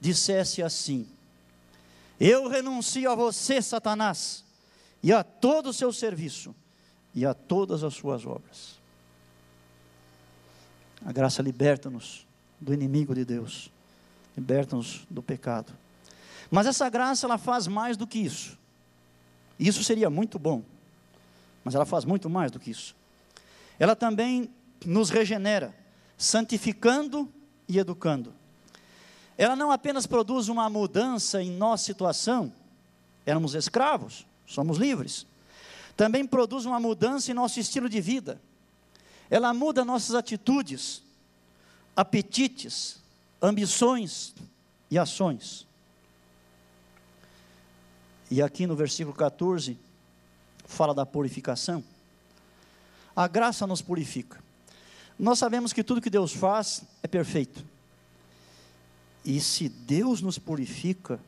[0.00, 1.06] dissesse assim:
[2.18, 4.44] Eu renuncio a você, Satanás,
[5.02, 6.54] e a todo o seu serviço,
[7.14, 8.78] e a todas as suas obras.
[11.04, 12.26] A graça liberta-nos
[12.60, 13.70] do inimigo de Deus,
[14.36, 15.72] liberta-nos do pecado.
[16.50, 18.58] Mas essa graça ela faz mais do que isso.
[19.58, 20.62] Isso seria muito bom,
[21.64, 22.94] mas ela faz muito mais do que isso.
[23.78, 24.50] Ela também
[24.84, 25.74] nos regenera,
[26.16, 27.28] santificando
[27.68, 28.32] e educando.
[29.36, 32.52] Ela não apenas produz uma mudança em nossa situação,
[33.24, 35.26] éramos escravos, somos livres.
[35.96, 38.40] Também produz uma mudança em nosso estilo de vida.
[39.30, 41.02] Ela muda nossas atitudes,
[41.94, 42.98] apetites,
[43.42, 44.34] ambições
[44.90, 45.66] e ações.
[48.30, 49.78] E aqui no versículo 14,
[50.64, 51.84] fala da purificação.
[53.14, 54.42] A graça nos purifica.
[55.18, 57.64] Nós sabemos que tudo que Deus faz é perfeito.
[59.24, 61.20] E se Deus nos purifica,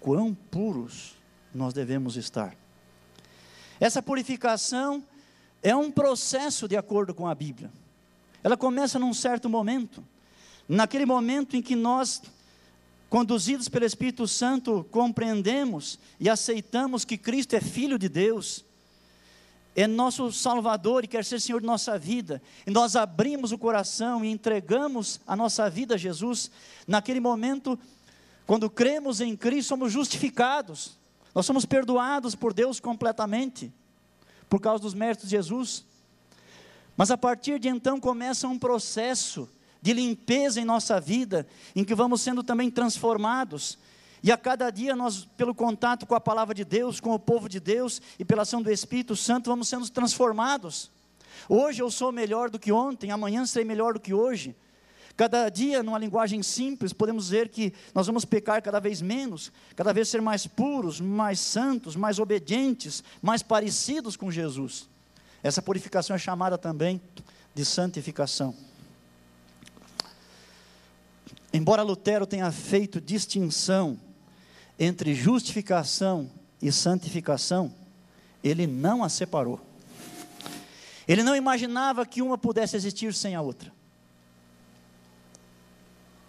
[0.00, 1.14] quão puros
[1.56, 2.56] nós devemos estar.
[3.80, 5.02] Essa purificação
[5.62, 7.70] é um processo de acordo com a Bíblia.
[8.42, 10.04] Ela começa num certo momento,
[10.68, 12.22] naquele momento em que nós
[13.14, 18.64] conduzidos pelo Espírito Santo, compreendemos e aceitamos que Cristo é Filho de Deus,
[19.76, 24.24] é nosso Salvador e quer ser Senhor de nossa vida, e nós abrimos o coração
[24.24, 26.50] e entregamos a nossa vida a Jesus,
[26.88, 27.78] naquele momento,
[28.48, 30.98] quando cremos em Cristo, somos justificados,
[31.34, 33.72] nós somos perdoados por Deus completamente,
[34.48, 35.84] por causa dos méritos de Jesus.
[36.96, 39.48] Mas a partir de então começa um processo
[39.82, 43.76] de limpeza em nossa vida, em que vamos sendo também transformados.
[44.22, 47.48] E a cada dia nós, pelo contato com a palavra de Deus, com o povo
[47.48, 50.90] de Deus e pela ação do Espírito Santo, vamos sendo transformados.
[51.48, 54.56] Hoje eu sou melhor do que ontem, amanhã serei melhor do que hoje.
[55.16, 59.92] Cada dia, numa linguagem simples, podemos dizer que nós vamos pecar cada vez menos, cada
[59.92, 64.88] vez ser mais puros, mais santos, mais obedientes, mais parecidos com Jesus.
[65.42, 67.00] Essa purificação é chamada também
[67.54, 68.54] de santificação.
[71.52, 73.96] Embora Lutero tenha feito distinção
[74.76, 76.28] entre justificação
[76.60, 77.72] e santificação,
[78.42, 79.60] ele não a separou.
[81.06, 83.72] Ele não imaginava que uma pudesse existir sem a outra.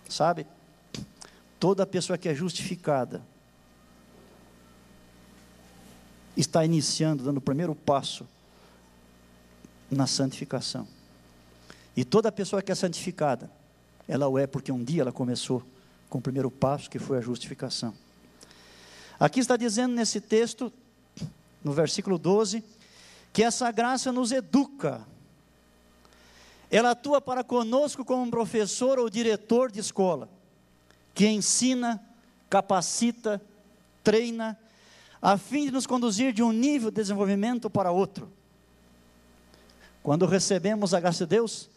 [0.09, 0.45] Sabe?
[1.59, 3.21] Toda pessoa que é justificada
[6.35, 8.27] está iniciando, dando o primeiro passo
[9.89, 10.87] na santificação.
[11.95, 13.49] E toda pessoa que é santificada
[14.07, 15.63] ela o é porque um dia ela começou
[16.09, 17.93] com o primeiro passo, que foi a justificação.
[19.19, 20.71] Aqui está dizendo nesse texto,
[21.63, 22.63] no versículo 12,
[23.33, 25.01] que essa graça nos educa.
[26.75, 30.27] Ela atua para conosco como um professor ou diretor de escola,
[31.13, 32.03] que ensina,
[32.49, 33.41] capacita,
[34.03, 34.59] treina,
[35.21, 38.29] a fim de nos conduzir de um nível de desenvolvimento para outro.
[40.03, 41.69] Quando recebemos a graça de Deus,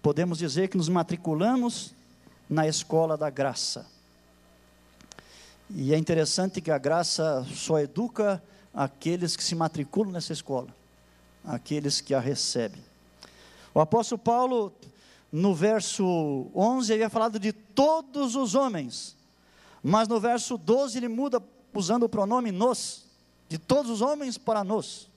[0.00, 1.92] podemos dizer que nos matriculamos
[2.48, 3.84] na escola da graça.
[5.68, 8.40] E é interessante que a graça só educa
[8.72, 10.68] aqueles que se matriculam nessa escola,
[11.44, 12.93] aqueles que a recebem.
[13.74, 14.72] O apóstolo Paulo,
[15.32, 19.16] no verso 11, ele havia falado de todos os homens,
[19.82, 21.42] mas no verso 12 ele muda
[21.74, 23.04] usando o pronome nos,
[23.48, 25.08] de todos os homens para nos.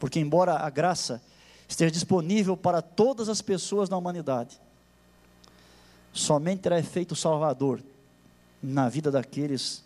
[0.00, 1.22] Porque, embora a graça
[1.68, 4.58] esteja disponível para todas as pessoas da humanidade.
[6.12, 7.82] Somente terá efeito salvador
[8.62, 9.84] na vida daqueles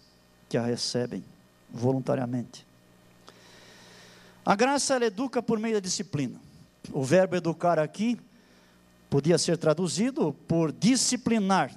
[0.48, 1.24] que a recebem
[1.70, 2.64] voluntariamente.
[4.44, 6.40] A graça ela educa por meio da disciplina.
[6.90, 8.18] O verbo educar aqui
[9.08, 11.70] podia ser traduzido por disciplinar.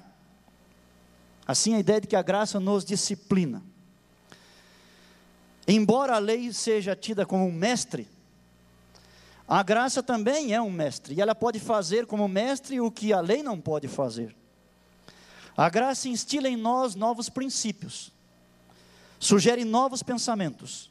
[1.46, 3.62] Assim a ideia de que a graça nos disciplina.
[5.68, 8.08] Embora a lei seja tida como um mestre,
[9.46, 13.20] a graça também é um mestre, e ela pode fazer como mestre o que a
[13.20, 14.34] lei não pode fazer.
[15.56, 18.12] A graça instila em nós novos princípios,
[19.20, 20.90] sugere novos pensamentos,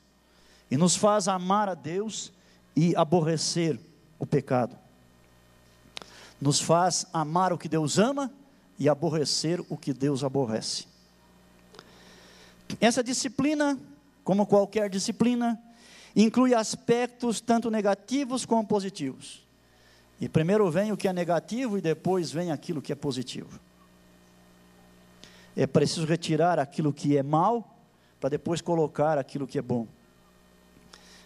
[0.71, 2.32] e nos faz amar a Deus
[2.75, 3.80] e aborrecer
[4.19, 4.78] o pecado.
[6.39, 8.32] Nos faz amar o que Deus ama
[8.78, 10.86] e aborrecer o que Deus aborrece.
[12.80, 13.80] Essa disciplina,
[14.23, 15.62] como qualquer disciplina,
[16.15, 19.45] inclui aspectos tanto negativos como positivos.
[20.19, 23.60] E primeiro vem o que é negativo e depois vem aquilo que é positivo.
[25.56, 27.78] É preciso retirar aquilo que é mal
[28.19, 29.88] para depois colocar aquilo que é bom.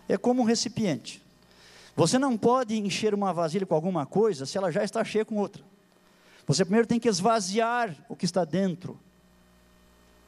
[0.08, 1.22] É como um recipiente.
[2.00, 5.36] Você não pode encher uma vasilha com alguma coisa se ela já está cheia com
[5.36, 5.62] outra.
[6.48, 8.98] Você primeiro tem que esvaziar o que está dentro,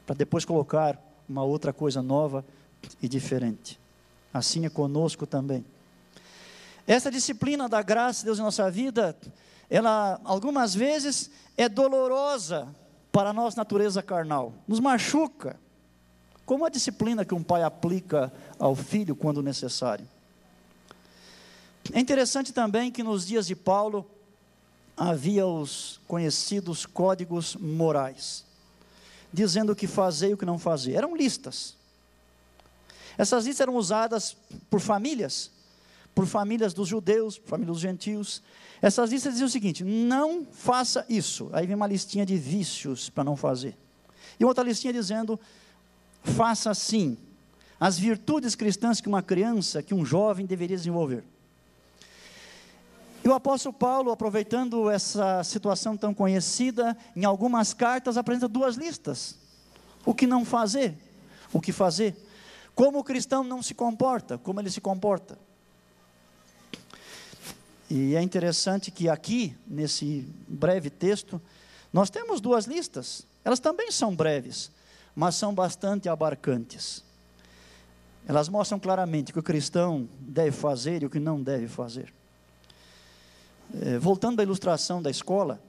[0.05, 2.43] para depois colocar uma outra coisa nova
[3.01, 3.79] e diferente
[4.33, 5.63] assim é conosco também.
[6.85, 9.15] Essa disciplina da graça de Deus em nossa vida
[9.69, 12.67] ela algumas vezes é dolorosa
[13.13, 15.57] para a nossa natureza carnal, nos machuca,
[16.45, 18.29] como a disciplina que um pai aplica
[18.59, 20.05] ao filho quando necessário.
[21.91, 24.09] É interessante também que nos dias de Paulo
[24.95, 28.45] havia os conhecidos códigos morais,
[29.33, 30.93] dizendo o que fazer e o que não fazer.
[30.93, 31.75] Eram listas.
[33.17, 34.37] Essas listas eram usadas
[34.69, 35.51] por famílias,
[36.13, 38.41] por famílias dos judeus, por famílias dos gentios.
[38.81, 41.49] Essas listas diziam o seguinte: não faça isso.
[41.51, 43.77] Aí vem uma listinha de vícios para não fazer.
[44.39, 45.39] E outra listinha dizendo:
[46.23, 47.17] faça assim.
[47.79, 51.23] As virtudes cristãs que uma criança, que um jovem deveria desenvolver.
[53.23, 59.35] E o apóstolo Paulo, aproveitando essa situação tão conhecida, em algumas cartas apresenta duas listas:
[60.03, 60.95] o que não fazer,
[61.53, 62.15] o que fazer.
[62.73, 65.37] Como o cristão não se comporta, como ele se comporta.
[67.89, 71.39] E é interessante que aqui, nesse breve texto,
[71.91, 73.27] nós temos duas listas.
[73.43, 74.71] Elas também são breves,
[75.13, 77.03] mas são bastante abarcantes.
[78.25, 82.13] Elas mostram claramente o que o cristão deve fazer e o que não deve fazer.
[83.79, 85.61] É, voltando à ilustração da escola,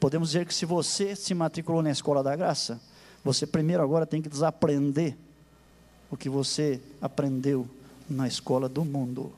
[0.00, 2.80] podemos dizer que se você se matriculou na escola da graça,
[3.24, 5.16] você primeiro agora tem que desaprender
[6.10, 7.68] o que você aprendeu
[8.10, 9.32] na escola do mundo.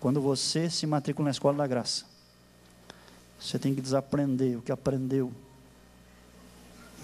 [0.00, 2.04] Quando você se matricula na escola da graça,
[3.40, 5.32] você tem que desaprender o que aprendeu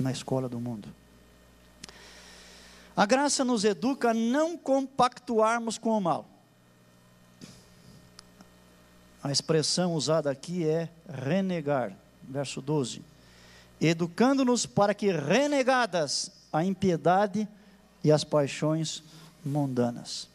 [0.00, 0.88] na escola do mundo.
[2.96, 6.31] A graça nos educa a não compactuarmos com o mal.
[9.22, 11.96] A expressão usada aqui é renegar,
[12.28, 13.02] verso 12.
[13.80, 17.48] Educando-nos para que, renegadas a impiedade
[18.02, 19.02] e as paixões
[19.44, 20.28] mundanas.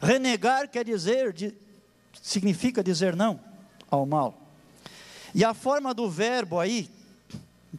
[0.00, 1.54] Renegar quer dizer, de,
[2.22, 3.38] significa dizer não
[3.90, 4.40] ao mal.
[5.34, 6.90] E a forma do verbo aí,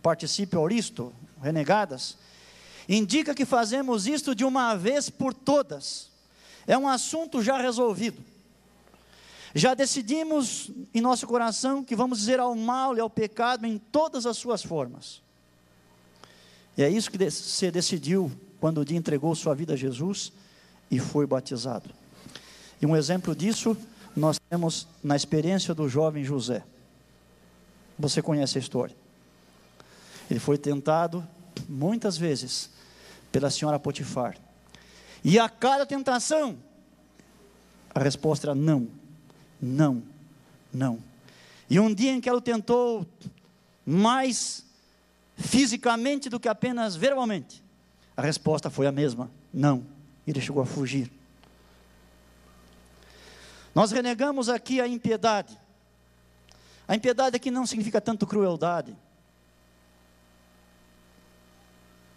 [0.01, 2.17] participio auristo, renegadas,
[2.87, 6.09] indica que fazemos isto de uma vez por todas.
[6.67, 8.30] É um assunto já resolvido.
[9.53, 14.25] Já decidimos em nosso coração que vamos dizer ao mal e ao pecado em todas
[14.25, 15.21] as suas formas.
[16.77, 20.31] E é isso que você decidiu quando o dia entregou sua vida a Jesus
[20.89, 21.89] e foi batizado.
[22.81, 23.75] E um exemplo disso
[24.15, 26.63] nós temos na experiência do jovem José.
[27.99, 28.95] Você conhece a história.
[30.29, 31.27] Ele foi tentado
[31.67, 32.69] muitas vezes
[33.31, 34.37] pela senhora Potifar.
[35.23, 36.57] E a cada tentação,
[37.93, 39.00] a resposta era não
[39.61, 40.01] não,
[40.73, 40.99] não.
[41.69, 43.05] E um dia em que ela tentou
[43.85, 44.65] mais
[45.37, 47.63] fisicamente do que apenas verbalmente,
[48.15, 49.85] a resposta foi a mesma: não.
[50.25, 51.11] Ele chegou a fugir.
[53.73, 55.57] Nós renegamos aqui a impiedade.
[56.87, 58.95] A impiedade aqui não significa tanto crueldade,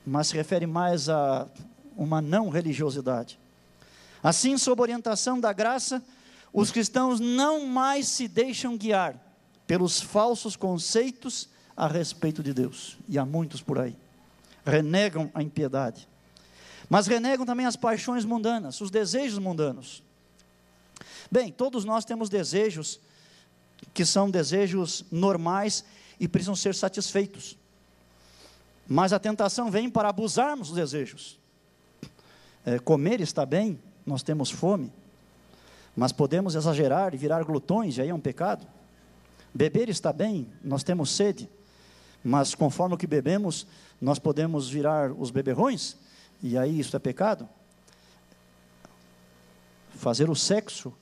[0.05, 1.47] mas se refere mais a
[1.97, 3.39] uma não religiosidade.
[4.23, 6.03] Assim, sob orientação da graça,
[6.55, 9.21] os cristãos não mais se deixam guiar
[9.67, 13.97] pelos falsos conceitos a respeito de Deus, e há muitos por aí.
[14.65, 16.09] Renegam a impiedade,
[16.89, 20.01] mas renegam também as paixões mundanas, os desejos mundanos.
[21.29, 23.01] Bem, todos nós temos desejos
[23.93, 25.85] que são desejos normais
[26.21, 27.59] e precisam ser satisfeitos.
[28.87, 31.37] Mas a tentação vem para abusarmos dos desejos.
[32.65, 34.93] É, comer está bem, nós temos fome
[35.97, 38.67] mas podemos exagerar e virar glutões, e aí é um pecado.
[39.53, 41.49] Beber está bem, nós temos sede,
[42.23, 43.67] mas conforme o que bebemos,
[44.01, 45.97] nós podemos virar os beberrões,
[46.43, 47.49] e aí isso é pecado.
[49.95, 50.93] Fazer o sexo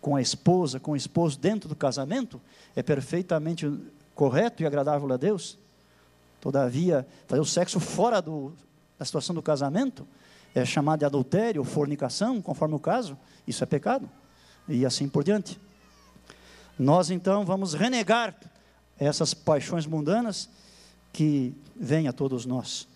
[0.00, 2.40] com a esposa, com o esposo dentro do casamento,
[2.74, 3.72] é perfeitamente
[4.14, 5.58] correto e agradável a Deus.
[6.40, 8.52] Todavia, fazer o sexo fora do,
[8.98, 10.06] da situação do casamento
[10.54, 13.16] é chamado de adultério, fornicação, conforme o caso,
[13.46, 14.08] isso é pecado
[14.68, 15.58] e assim por diante.
[16.78, 18.34] Nós então vamos renegar
[18.98, 20.48] essas paixões mundanas
[21.12, 22.86] que vêm a todos nós.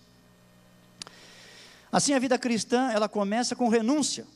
[1.90, 4.26] Assim a vida cristã, ela começa com renúncia.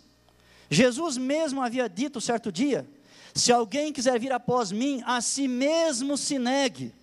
[0.71, 2.87] Jesus mesmo havia dito certo dia:
[3.35, 6.95] se alguém quiser vir após mim, a si mesmo se negue.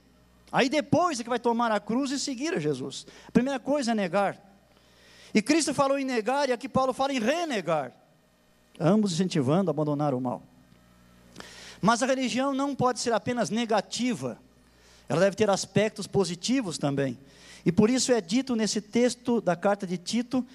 [0.52, 3.06] Aí depois é que vai tomar a cruz e seguir a Jesus.
[3.28, 4.38] A primeira coisa é negar.
[5.34, 7.94] E Cristo falou em negar, e aqui Paulo fala em renegar
[8.82, 10.42] ambos incentivando a abandonar o mal.
[11.82, 14.38] Mas a religião não pode ser apenas negativa,
[15.08, 17.18] ela deve ter aspectos positivos também.
[17.66, 20.46] E por isso é dito nesse texto da carta de Tito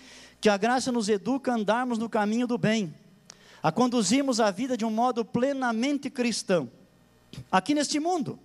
[0.41, 2.93] que a graça nos educa a andarmos no caminho do bem,
[3.63, 6.71] a conduzirmos a vida de um modo plenamente cristão,
[7.51, 8.39] aqui neste mundo,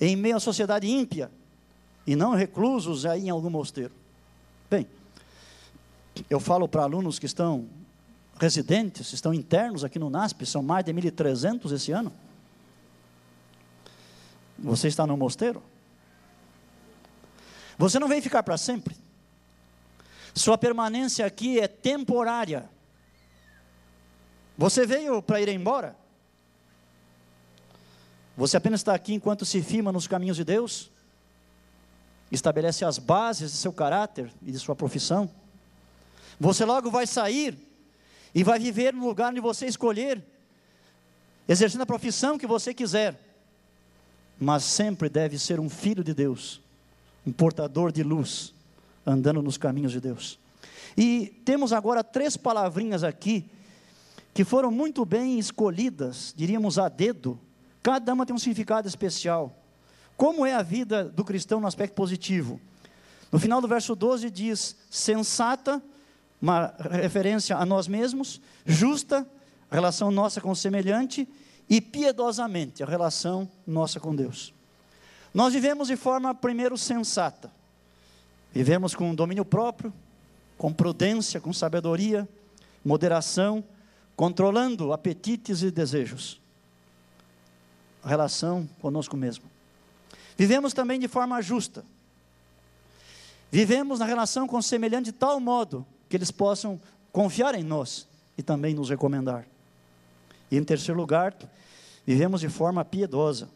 [0.00, 1.30] em meio à sociedade ímpia,
[2.06, 3.92] e não reclusos aí em algum mosteiro.
[4.70, 4.86] Bem,
[6.28, 7.68] eu falo para alunos que estão
[8.38, 12.12] residentes, estão internos aqui no NASP, são mais de 1.300 esse ano.
[14.58, 15.62] Você está no mosteiro?
[17.78, 18.96] Você não vem ficar para sempre.
[20.34, 22.68] Sua permanência aqui é temporária.
[24.56, 25.96] Você veio para ir embora?
[28.36, 30.90] Você apenas está aqui enquanto se firma nos caminhos de Deus?
[32.30, 35.30] Estabelece as bases de seu caráter e de sua profissão?
[36.40, 37.58] Você logo vai sair
[38.34, 40.22] e vai viver no lugar onde você escolher,
[41.48, 43.18] exercendo a profissão que você quiser,
[44.38, 46.60] mas sempre deve ser um filho de Deus,
[47.26, 48.54] um portador de luz,
[49.06, 50.38] andando nos caminhos de Deus.
[50.96, 53.48] E temos agora três palavrinhas aqui
[54.34, 57.38] que foram muito bem escolhidas, diríamos a dedo,
[57.82, 59.54] cada uma tem um significado especial.
[60.16, 62.60] Como é a vida do cristão no aspecto positivo?
[63.30, 65.82] No final do verso 12 diz: sensata,
[66.42, 69.24] uma referência a nós mesmos, justa,
[69.70, 71.28] a relação nossa com o semelhante,
[71.70, 74.52] e piedosamente, a relação nossa com Deus.
[75.32, 77.50] Nós vivemos de forma, primeiro, sensata.
[78.52, 79.92] Vivemos com domínio próprio,
[80.58, 82.28] com prudência, com sabedoria,
[82.84, 83.64] moderação,
[84.16, 86.40] controlando apetites e desejos.
[88.02, 89.44] A relação conosco mesmo.
[90.36, 91.84] Vivemos também de forma justa.
[93.50, 96.78] Vivemos na relação com o semelhante de tal modo que eles possam
[97.10, 98.06] confiar em nós
[98.36, 99.46] e também nos recomendar.
[100.50, 101.34] E em terceiro lugar,
[102.06, 103.48] vivemos de forma piedosa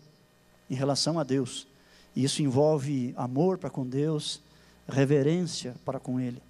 [0.71, 1.67] em relação a Deus.
[2.15, 4.41] E isso envolve amor para com Deus,
[4.89, 6.41] reverência para com Ele.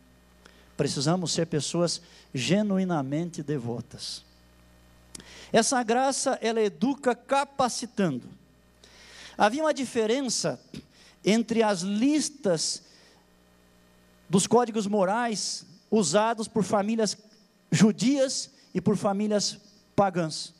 [0.76, 2.00] Precisamos ser pessoas
[2.32, 4.24] genuinamente devotas.
[5.52, 8.28] Essa graça, ela educa capacitando.
[9.36, 10.60] Havia uma diferença
[11.24, 12.84] entre as listas
[14.30, 17.16] dos códigos morais usados por famílias
[17.70, 19.58] judias e por famílias
[19.94, 20.54] pagãs.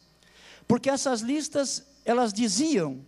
[0.67, 3.05] Porque essas listas, elas diziam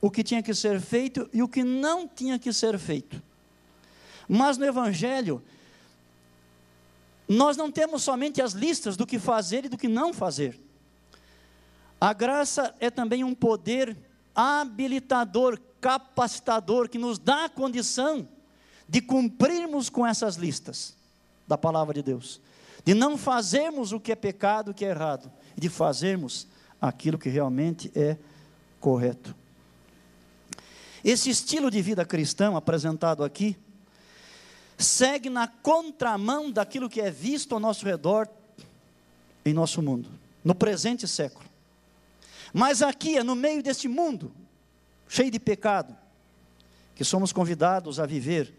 [0.00, 3.22] o que tinha que ser feito e o que não tinha que ser feito.
[4.28, 5.42] Mas no Evangelho,
[7.28, 10.60] nós não temos somente as listas do que fazer e do que não fazer.
[12.00, 13.96] A graça é também um poder
[14.34, 18.28] habilitador, capacitador, que nos dá a condição
[18.88, 20.96] de cumprirmos com essas listas
[21.52, 22.40] da palavra de Deus,
[22.82, 26.46] de não fazermos o que é pecado, o que é errado, e de fazermos
[26.80, 28.16] aquilo que realmente é
[28.80, 29.36] correto.
[31.04, 33.54] Esse estilo de vida cristão apresentado aqui
[34.78, 38.26] segue na contramão daquilo que é visto ao nosso redor
[39.44, 40.08] em nosso mundo,
[40.42, 41.44] no presente século.
[42.50, 44.32] Mas aqui é no meio deste mundo
[45.06, 45.94] cheio de pecado
[46.94, 48.54] que somos convidados a viver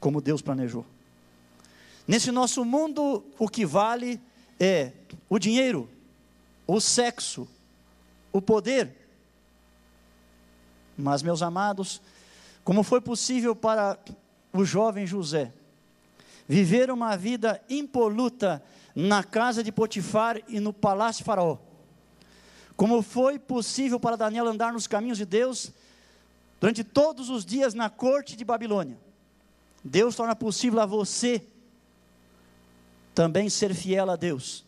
[0.00, 0.93] como Deus planejou.
[2.06, 4.20] Nesse nosso mundo, o que vale
[4.60, 4.92] é
[5.28, 5.88] o dinheiro,
[6.66, 7.48] o sexo,
[8.30, 9.08] o poder.
[10.96, 12.02] Mas, meus amados,
[12.62, 13.98] como foi possível para
[14.52, 15.52] o jovem José
[16.46, 18.62] viver uma vida impoluta
[18.94, 21.56] na casa de Potifar e no palácio de Faraó?
[22.76, 25.72] Como foi possível para Daniel andar nos caminhos de Deus
[26.60, 28.98] durante todos os dias na corte de Babilônia?
[29.82, 31.46] Deus torna possível a você
[33.14, 34.64] também ser fiel a Deus,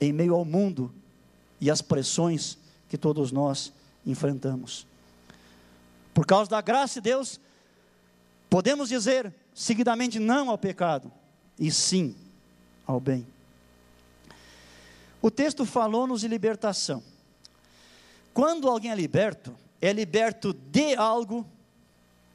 [0.00, 0.92] em meio ao mundo
[1.60, 2.56] e às pressões
[2.88, 3.72] que todos nós
[4.06, 4.86] enfrentamos.
[6.14, 7.38] Por causa da graça de Deus,
[8.48, 11.12] podemos dizer seguidamente não ao pecado
[11.58, 12.16] e sim
[12.86, 13.26] ao bem.
[15.20, 17.02] O texto falou-nos de libertação.
[18.32, 21.44] Quando alguém é liberto, é liberto de algo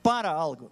[0.02, 0.70] para algo.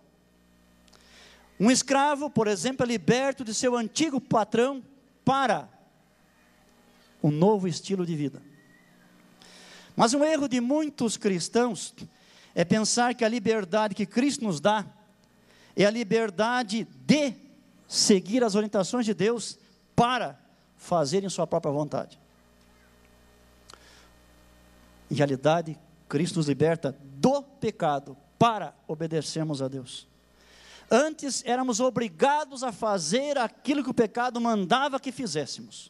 [1.62, 4.84] Um escravo, por exemplo, é liberto de seu antigo patrão
[5.24, 5.70] para
[7.22, 8.41] um novo estilo de vida.
[9.95, 11.93] Mas um erro de muitos cristãos
[12.55, 14.88] é pensar que a liberdade que Cristo nos dá
[15.76, 17.36] é a liberdade de
[17.88, 19.59] seguir as orientações de Deus
[19.95, 20.39] para
[20.76, 22.20] fazerem sua própria vontade.
[25.12, 25.78] Em realidade,
[26.09, 30.09] Cristo nos liberta do pecado para obedecermos a Deus.
[30.94, 35.89] Antes éramos obrigados a fazer aquilo que o pecado mandava que fizéssemos.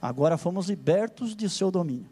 [0.00, 2.10] Agora fomos libertos de seu domínio.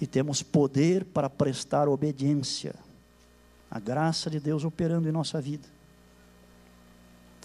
[0.00, 2.74] E temos poder para prestar obediência.
[3.70, 5.68] A graça de Deus operando em nossa vida.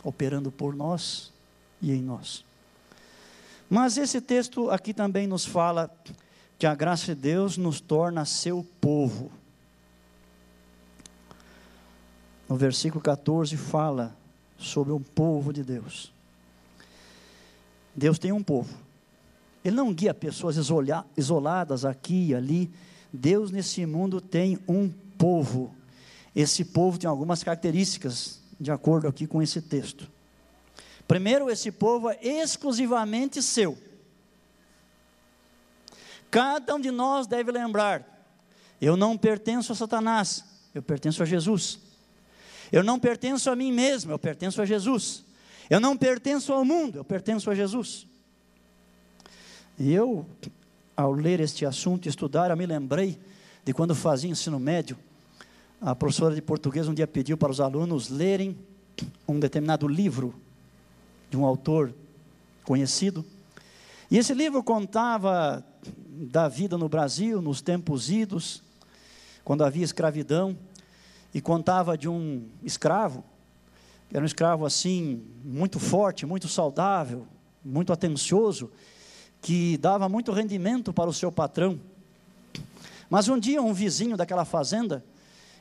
[0.03, 1.31] operando por nós
[1.79, 2.43] e em nós.
[3.69, 5.89] Mas esse texto aqui também nos fala
[6.57, 9.31] que a graça de Deus nos torna seu povo.
[12.51, 14.13] No versículo 14 fala
[14.57, 16.11] sobre um povo de Deus.
[17.95, 18.77] Deus tem um povo.
[19.63, 20.57] Ele não guia pessoas
[21.15, 22.69] isoladas aqui e ali.
[23.13, 25.73] Deus nesse mundo tem um povo.
[26.35, 30.11] Esse povo tem algumas características, de acordo aqui com esse texto.
[31.07, 33.77] Primeiro, esse povo é exclusivamente seu.
[36.29, 38.05] Cada um de nós deve lembrar:
[38.81, 40.43] eu não pertenço a Satanás,
[40.75, 41.90] eu pertenço a Jesus.
[42.71, 45.23] Eu não pertenço a mim mesmo, eu pertenço a Jesus.
[45.69, 48.07] Eu não pertenço ao mundo, eu pertenço a Jesus.
[49.79, 50.25] E eu,
[50.95, 53.19] ao ler este assunto e estudar, eu me lembrei
[53.63, 54.97] de quando fazia ensino médio.
[55.79, 58.57] A professora de português um dia pediu para os alunos lerem
[59.27, 60.35] um determinado livro
[61.29, 61.93] de um autor
[62.63, 63.25] conhecido.
[64.09, 65.65] E esse livro contava
[66.05, 68.61] da vida no Brasil, nos tempos idos,
[69.43, 70.55] quando havia escravidão,
[71.33, 73.23] e contava de um escravo,
[74.13, 77.25] era um escravo assim, muito forte, muito saudável,
[77.63, 78.69] muito atencioso,
[79.41, 81.79] que dava muito rendimento para o seu patrão.
[83.09, 85.03] Mas um dia, um vizinho daquela fazenda,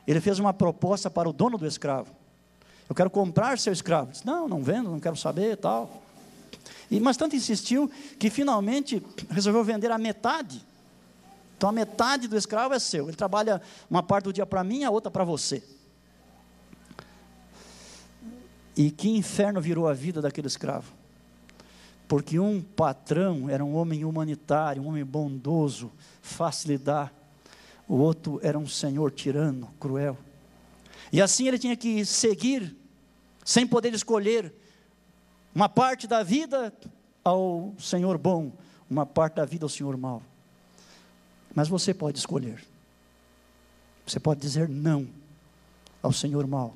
[0.05, 2.13] ele fez uma proposta para o dono do escravo.
[2.89, 4.11] Eu quero comprar seu escravo.
[4.11, 6.01] Disse, não, não vendo, não quero saber tal.
[6.89, 10.61] E, mas tanto insistiu que finalmente resolveu vender a metade.
[11.61, 13.07] Então a metade do escravo é seu.
[13.07, 15.61] Ele trabalha uma parte do dia para mim, a outra para você.
[18.75, 20.91] E que inferno virou a vida daquele escravo.
[22.07, 25.91] Porque um patrão era um homem humanitário, um homem bondoso,
[26.65, 27.13] lidar.
[27.87, 30.17] O outro era um senhor tirano, cruel.
[31.13, 32.75] E assim ele tinha que seguir
[33.45, 34.51] sem poder escolher
[35.53, 36.73] uma parte da vida
[37.23, 38.51] ao Senhor bom,
[38.89, 40.23] uma parte da vida ao Senhor mau.
[41.53, 42.63] Mas você pode escolher.
[44.05, 45.07] Você pode dizer não
[46.01, 46.75] ao Senhor mau,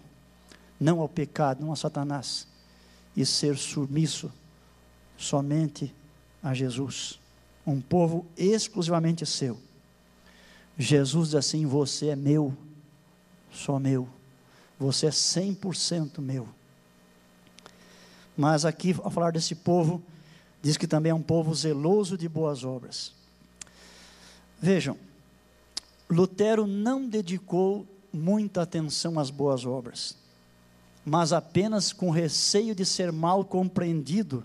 [0.79, 2.47] não ao pecado, não a Satanás,
[3.15, 4.31] e ser submisso
[5.17, 5.93] somente
[6.43, 7.19] a Jesus,
[7.65, 9.57] um povo exclusivamente seu.
[10.77, 12.55] Jesus diz assim: Você é meu,
[13.51, 14.07] só meu.
[14.77, 16.47] Você é 100% meu.
[18.37, 20.03] Mas aqui, ao falar desse povo,
[20.61, 23.14] diz que também é um povo zeloso de boas obras.
[24.65, 24.97] Vejam,
[26.09, 30.17] Lutero não dedicou muita atenção às boas obras,
[31.05, 34.43] mas apenas com receio de ser mal compreendido,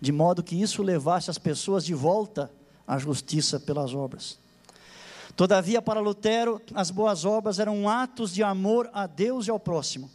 [0.00, 2.50] de modo que isso levasse as pessoas de volta
[2.84, 4.40] à justiça pelas obras.
[5.36, 10.10] Todavia, para Lutero, as boas obras eram atos de amor a Deus e ao próximo,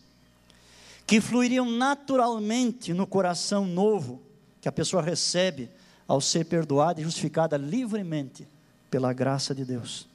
[1.07, 4.21] que fluiriam naturalmente no coração novo
[4.59, 5.69] que a pessoa recebe
[6.05, 8.51] ao ser perdoada e justificada livremente
[8.93, 10.07] pela graça de Deus.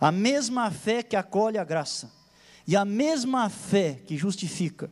[0.00, 2.12] A mesma fé que acolhe a graça
[2.64, 4.88] e a mesma fé que justifica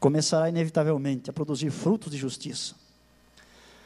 [0.00, 2.74] começará inevitavelmente a produzir frutos de justiça.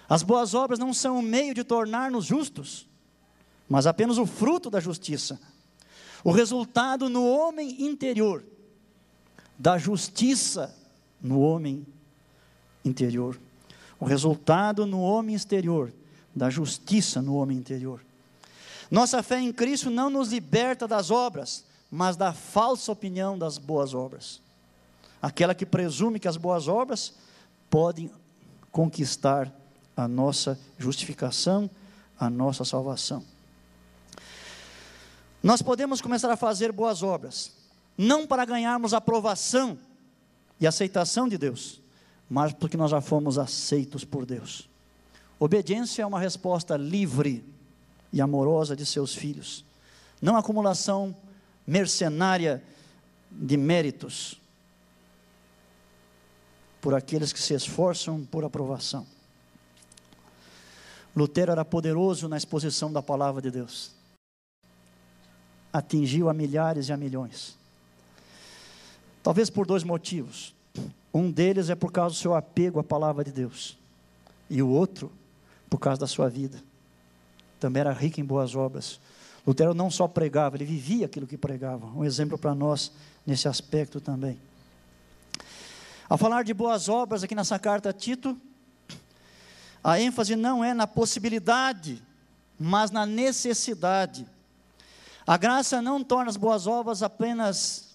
[0.09, 2.87] As boas obras não são o meio de tornar-nos justos,
[3.69, 5.41] mas apenas o fruto da justiça.
[6.23, 8.45] O resultado no homem interior,
[9.59, 10.73] da justiça
[11.21, 11.85] no homem
[12.85, 13.41] interior.
[13.99, 15.93] O resultado no homem exterior,
[16.33, 18.01] da justiça no homem interior.
[18.91, 23.95] Nossa fé em Cristo não nos liberta das obras, mas da falsa opinião das boas
[23.95, 24.41] obras.
[25.23, 27.15] Aquela que presume que as boas obras
[27.69, 28.11] podem
[28.73, 29.53] conquistar
[29.97, 31.71] a nossa justificação,
[32.19, 33.23] a nossa salvação.
[35.43, 37.53] Nós podemos começar a fazer boas obras,
[37.97, 39.79] não para ganharmos aprovação
[40.61, 41.81] e aceitação de Deus,
[42.29, 44.69] mas porque nós já fomos aceitos por Deus.
[45.39, 47.45] Obediência é uma resposta livre
[48.13, 49.65] e amorosa de seus filhos,
[50.21, 51.15] não acumulação
[51.67, 52.63] mercenária
[53.31, 54.41] de méritos
[56.81, 59.07] por aqueles que se esforçam por aprovação.
[61.15, 64.01] Lutero era poderoso na exposição da palavra de Deus
[65.73, 67.57] atingiu a milhares e a milhões.
[69.23, 70.55] Talvez por dois motivos.
[71.13, 73.77] Um deles é por causa do seu apego à palavra de Deus,
[74.49, 75.11] e o outro
[75.69, 76.63] por causa da sua vida.
[77.61, 78.99] Também era rico em boas obras.
[79.47, 81.87] Lutero não só pregava, ele vivia aquilo que pregava.
[81.87, 82.91] Um exemplo para nós
[83.25, 84.41] nesse aspecto também.
[86.09, 88.37] Ao falar de boas obras aqui nessa carta a Tito,
[89.85, 92.03] a ênfase não é na possibilidade,
[92.59, 94.27] mas na necessidade
[95.27, 97.91] a graça não torna as boas obras apenas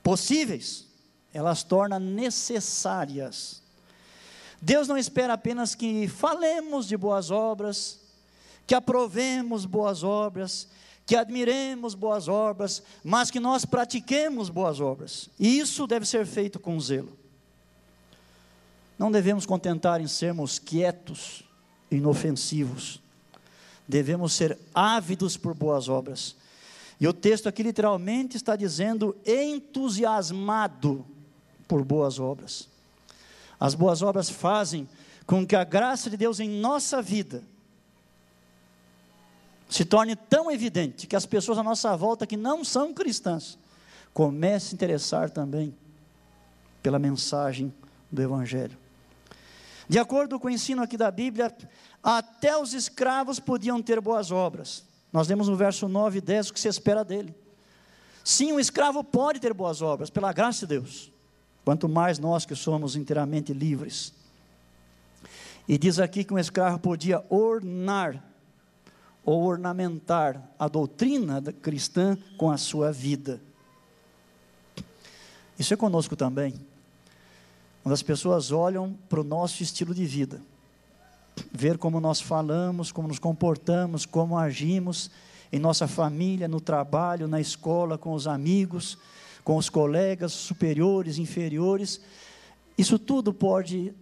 [0.00, 0.86] possíveis,
[1.34, 3.60] elas torna necessárias.
[4.62, 7.98] Deus não espera apenas que falemos de boas obras,
[8.70, 10.68] que aprovemos boas obras,
[11.04, 15.28] que admiremos boas obras, mas que nós pratiquemos boas obras.
[15.40, 17.18] E isso deve ser feito com zelo.
[18.96, 21.42] Não devemos contentar em sermos quietos,
[21.90, 23.00] inofensivos.
[23.88, 26.36] Devemos ser ávidos por boas obras.
[27.00, 31.04] E o texto aqui literalmente está dizendo entusiasmado
[31.66, 32.68] por boas obras.
[33.58, 34.88] As boas obras fazem
[35.26, 37.42] com que a graça de Deus em nossa vida
[39.70, 43.56] se torne tão evidente que as pessoas à nossa volta que não são cristãs
[44.12, 45.72] comecem a se interessar também
[46.82, 47.72] pela mensagem
[48.10, 48.76] do Evangelho.
[49.88, 51.54] De acordo com o ensino aqui da Bíblia,
[52.02, 54.84] até os escravos podiam ter boas obras.
[55.12, 57.34] Nós lemos no verso 9 e 10 o que se espera dele.
[58.24, 61.12] Sim, um escravo pode ter boas obras, pela graça de Deus.
[61.64, 64.12] Quanto mais nós que somos inteiramente livres.
[65.68, 68.29] E diz aqui que um escravo podia ornar
[69.30, 73.40] ou ornamentar a doutrina cristã com a sua vida.
[75.56, 76.52] Isso é conosco também.
[77.80, 80.42] Quando as pessoas olham para o nosso estilo de vida,
[81.52, 85.12] ver como nós falamos, como nos comportamos, como agimos
[85.52, 88.98] em nossa família, no trabalho, na escola, com os amigos,
[89.44, 92.00] com os colegas superiores, inferiores.
[92.76, 93.94] Isso tudo pode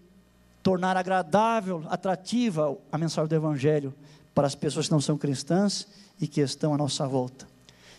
[0.62, 3.92] tornar agradável, atrativa a mensagem do Evangelho
[4.38, 5.88] para as pessoas que não são cristãs
[6.20, 7.48] e que estão à nossa volta.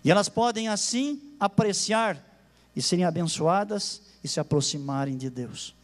[0.06, 2.18] E elas podem assim apreciar
[2.74, 5.76] e serem abençoadas e se aproximarem de Deus.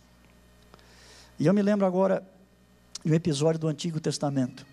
[1.37, 2.25] E eu me lembro agora
[3.03, 4.65] de um episódio do Antigo Testamento,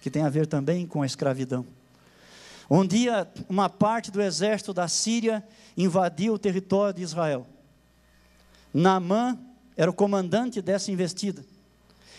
[0.00, 1.66] que tem a ver também com a escravidão.
[2.70, 7.46] Um dia, uma parte do exército da Síria invadiu o território de Israel.
[8.72, 9.38] Naamã
[9.76, 11.44] era o comandante dessa investida.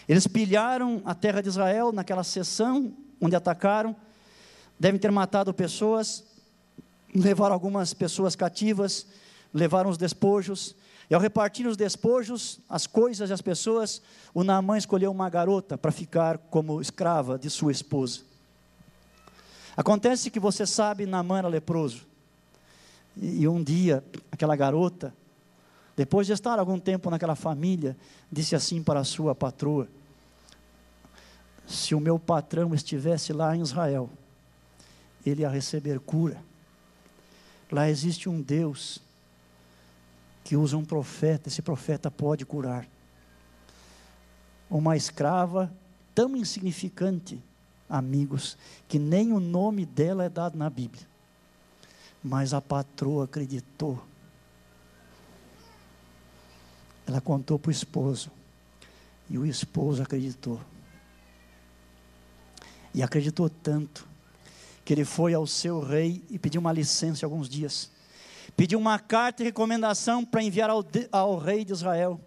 [0.07, 3.95] Eles pilharam a terra de Israel naquela sessão onde atacaram,
[4.79, 6.23] devem ter matado pessoas,
[7.13, 9.07] levaram algumas pessoas cativas,
[9.53, 10.75] levaram os despojos,
[11.09, 14.01] e ao repartir os despojos, as coisas e as pessoas,
[14.33, 18.21] o Naamã escolheu uma garota para ficar como escrava de sua esposa.
[19.75, 22.05] Acontece que você sabe, Naamã era leproso.
[23.15, 25.13] E um dia, aquela garota,
[25.95, 27.97] depois de estar algum tempo naquela família,
[28.31, 29.87] disse assim para a sua patroa:
[31.67, 34.09] Se o meu patrão estivesse lá em Israel,
[35.25, 36.41] ele ia receber cura.
[37.69, 38.99] Lá existe um Deus
[40.45, 42.87] que usa um profeta, esse profeta pode curar.
[44.69, 45.71] Uma escrava
[46.15, 47.43] tão insignificante
[47.89, 48.57] amigos,
[48.87, 51.05] que nem o nome dela é dado na Bíblia.
[52.23, 54.01] Mas a patroa acreditou.
[57.05, 58.31] Ela contou para o esposo.
[59.29, 60.59] E o esposo acreditou.
[62.97, 64.09] E acreditou tanto
[64.83, 67.91] que ele foi ao seu rei e pediu uma licença alguns dias.
[68.55, 72.19] Pediu uma carta de recomendação para enviar ao, ao rei de Israel.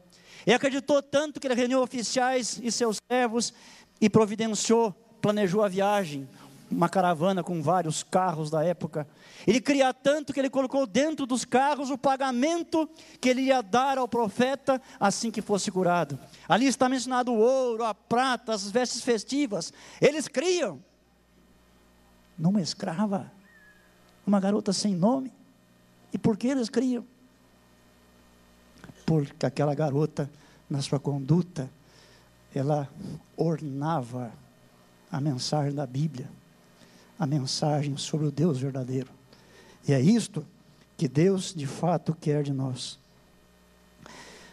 [0.47, 3.53] E acreditou tanto que ele reuniu oficiais e seus servos
[4.01, 6.29] e providenciou planejou a viagem,
[6.71, 9.07] uma caravana com vários carros da época.
[9.47, 12.89] Ele cria tanto que ele colocou dentro dos carros o pagamento
[13.21, 16.19] que ele ia dar ao profeta assim que fosse curado.
[16.49, 19.73] Ali está mencionado o ouro, a prata, as vestes festivas.
[20.01, 20.81] Eles criam
[22.39, 23.31] numa escrava,
[24.27, 25.33] uma garota sem nome.
[26.13, 27.05] E por que eles criam?
[29.05, 30.31] Porque aquela garota,
[30.69, 31.69] na sua conduta,
[32.55, 32.89] ela
[33.37, 34.33] ornava
[35.11, 36.29] a mensagem da Bíblia,
[37.21, 39.11] a mensagem sobre o Deus verdadeiro.
[39.87, 40.47] E é isto
[40.97, 42.99] que Deus de fato quer de nós.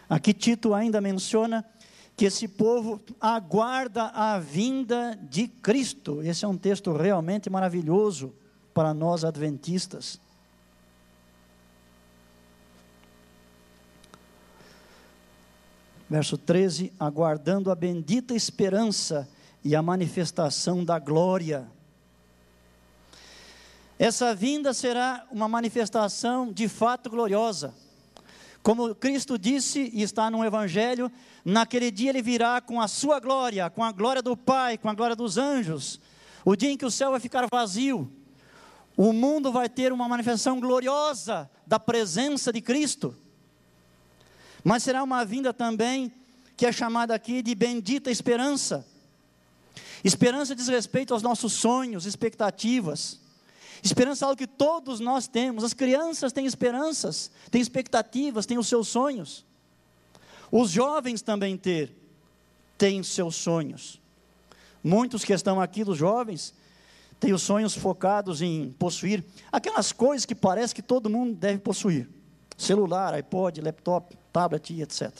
[0.06, 1.64] Aqui Tito ainda menciona
[2.14, 6.20] que esse povo aguarda a vinda de Cristo.
[6.22, 8.34] Esse é um texto realmente maravilhoso
[8.74, 10.20] para nós adventistas.
[16.10, 19.26] Verso 13: aguardando a bendita esperança
[19.64, 21.66] e a manifestação da glória.
[23.98, 27.74] Essa vinda será uma manifestação de fato gloriosa.
[28.62, 31.10] Como Cristo disse e está no Evangelho,
[31.44, 34.94] naquele dia ele virá com a sua glória, com a glória do Pai, com a
[34.94, 36.00] glória dos anjos.
[36.44, 38.10] O dia em que o céu vai ficar vazio,
[38.96, 43.16] o mundo vai ter uma manifestação gloriosa da presença de Cristo.
[44.62, 46.12] Mas será uma vinda também
[46.56, 48.86] que é chamada aqui de bendita esperança.
[50.04, 53.20] Esperança diz respeito aos nossos sonhos, expectativas.
[53.82, 55.64] Esperança é algo que todos nós temos.
[55.64, 59.44] As crianças têm esperanças, têm expectativas, têm os seus sonhos.
[60.50, 61.94] Os jovens também ter,
[62.76, 64.00] têm seus sonhos.
[64.82, 66.54] Muitos que estão aqui, dos jovens,
[67.20, 72.08] têm os sonhos focados em possuir aquelas coisas que parece que todo mundo deve possuir:
[72.56, 75.12] celular, iPod, laptop, tablet, etc.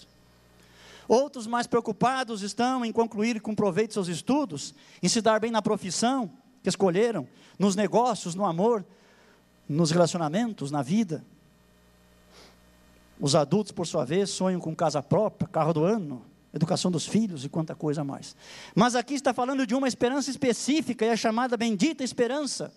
[1.06, 5.62] Outros mais preocupados estão em concluir com proveito seus estudos, em se dar bem na
[5.62, 6.30] profissão
[6.62, 7.26] que escolheram,
[7.59, 8.84] nos negócios, no amor,
[9.68, 11.24] nos relacionamentos, na vida.
[13.20, 16.22] Os adultos, por sua vez, sonham com casa própria, carro do ano,
[16.54, 18.36] educação dos filhos e quanta coisa mais.
[18.74, 22.72] Mas aqui está falando de uma esperança específica e é chamada bendita esperança.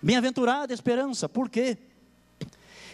[0.00, 1.28] Bem-aventurada esperança.
[1.28, 1.76] Por quê?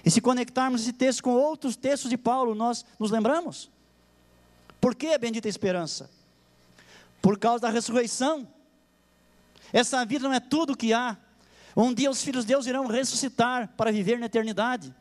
[0.04, 3.70] E se conectarmos esse texto com outros textos de Paulo, nós nos lembramos.
[4.80, 6.10] Por que a bendita esperança?
[7.22, 8.46] Por causa da ressurreição.
[9.74, 11.16] Essa vida não é tudo o que há.
[11.76, 14.94] Um dia os filhos de Deus irão ressuscitar para viver na eternidade.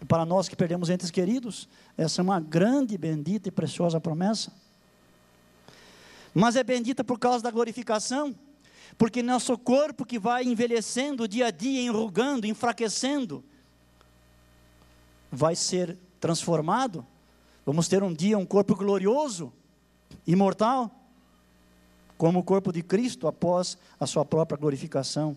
[0.00, 4.50] E para nós que perdemos entes queridos, essa é uma grande, bendita e preciosa promessa.
[6.32, 8.34] Mas é bendita por causa da glorificação,
[8.96, 13.44] porque nosso corpo que vai envelhecendo dia a dia, enrugando, enfraquecendo,
[15.30, 17.06] vai ser transformado.
[17.66, 19.52] Vamos ter um dia um corpo glorioso,
[20.26, 20.97] imortal,
[22.18, 25.36] como o corpo de Cristo após a sua própria glorificação.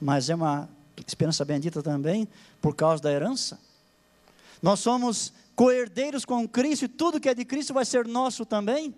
[0.00, 0.68] Mas é uma
[1.04, 2.28] esperança bendita também
[2.62, 3.58] por causa da herança.
[4.62, 8.94] Nós somos coerdeiros com Cristo e tudo que é de Cristo vai ser nosso também.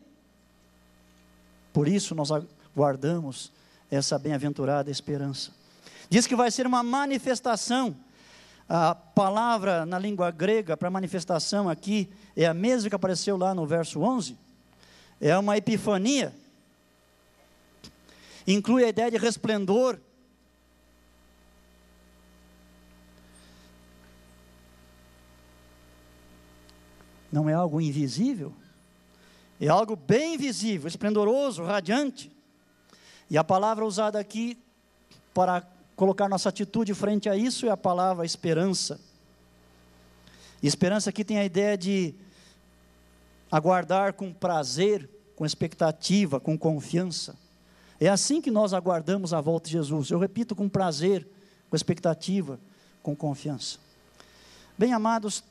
[1.73, 2.29] Por isso nós
[2.77, 3.51] guardamos
[3.91, 5.53] essa bem-aventurada esperança.
[6.11, 7.97] Diz que vai ser uma manifestação.
[8.69, 13.67] A palavra na língua grega para manifestação aqui é a mesma que apareceu lá no
[13.67, 14.50] verso 11.
[15.21, 16.35] É uma epifania.
[18.47, 19.99] Inclui a ideia de resplendor,
[27.31, 28.53] não é algo invisível,
[29.61, 32.33] é algo bem visível, esplendoroso, radiante.
[33.29, 34.59] E a palavra usada aqui
[35.33, 35.63] para
[35.95, 38.99] colocar nossa atitude frente a isso é a palavra esperança.
[40.63, 42.15] E esperança aqui tem a ideia de
[43.51, 47.37] aguardar com prazer, com expectativa, com confiança.
[47.99, 50.11] É assim que nós aguardamos a volta de Jesus.
[50.11, 51.27] Eu repito, com prazer,
[51.69, 52.59] com expectativa,
[53.03, 53.79] com confiança.
[54.79, 55.45] Bem amados,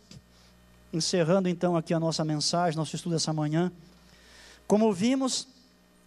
[0.91, 3.71] encerrando então aqui a nossa mensagem, nosso estudo essa manhã.
[4.67, 5.47] Como vimos,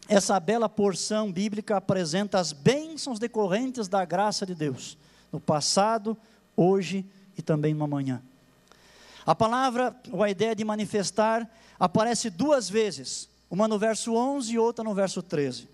[0.09, 4.99] essa bela porção bíblica apresenta as bênçãos decorrentes da graça de Deus,
[5.31, 6.17] no passado,
[6.57, 7.05] hoje
[7.39, 8.21] e também no amanhã.
[9.25, 11.49] A palavra, ou a ideia de manifestar,
[11.83, 15.69] aparece duas vezes, uma no verso 11 e outra no verso 13.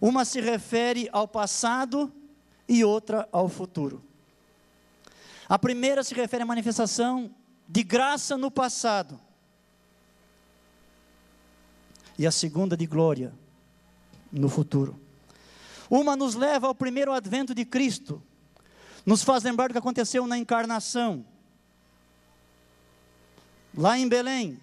[0.00, 2.12] Uma se refere ao passado
[2.68, 4.02] e outra ao futuro.
[5.48, 7.32] A primeira se refere à manifestação
[7.68, 9.20] de graça no passado,
[12.18, 13.32] e a segunda de glória
[14.32, 15.00] no futuro.
[15.88, 18.20] Uma nos leva ao primeiro advento de Cristo,
[19.06, 21.24] nos faz lembrar do que aconteceu na encarnação,
[23.72, 24.60] lá em Belém,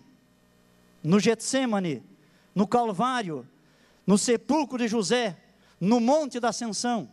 [1.10, 2.03] no Getsemane,
[2.53, 3.43] no Calvário,
[4.05, 5.36] no sepulcro de José,
[5.82, 7.10] no Monte da Ascensão.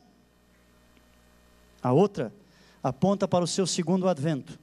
[1.83, 2.31] A outra
[2.83, 4.59] aponta para o seu segundo advento,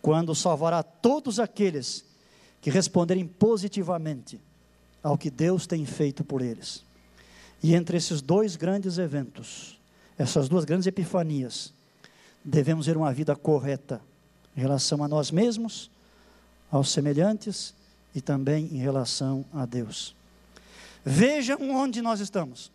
[0.00, 2.04] quando salvará todos aqueles
[2.60, 4.40] que responderem positivamente
[5.02, 6.84] ao que Deus tem feito por eles.
[7.60, 9.76] E entre esses dois grandes eventos,
[10.16, 11.74] essas duas grandes epifanias,
[12.44, 14.00] devemos ter uma vida correta
[14.56, 15.90] em relação a nós mesmos,
[16.70, 17.74] aos semelhantes
[18.14, 20.14] e também em relação a Deus.
[21.04, 22.70] Vejam onde nós estamos.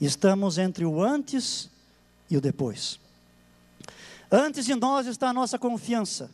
[0.00, 1.70] Estamos entre o antes
[2.30, 3.00] e o depois.
[4.30, 6.30] Antes de nós está a nossa confiança.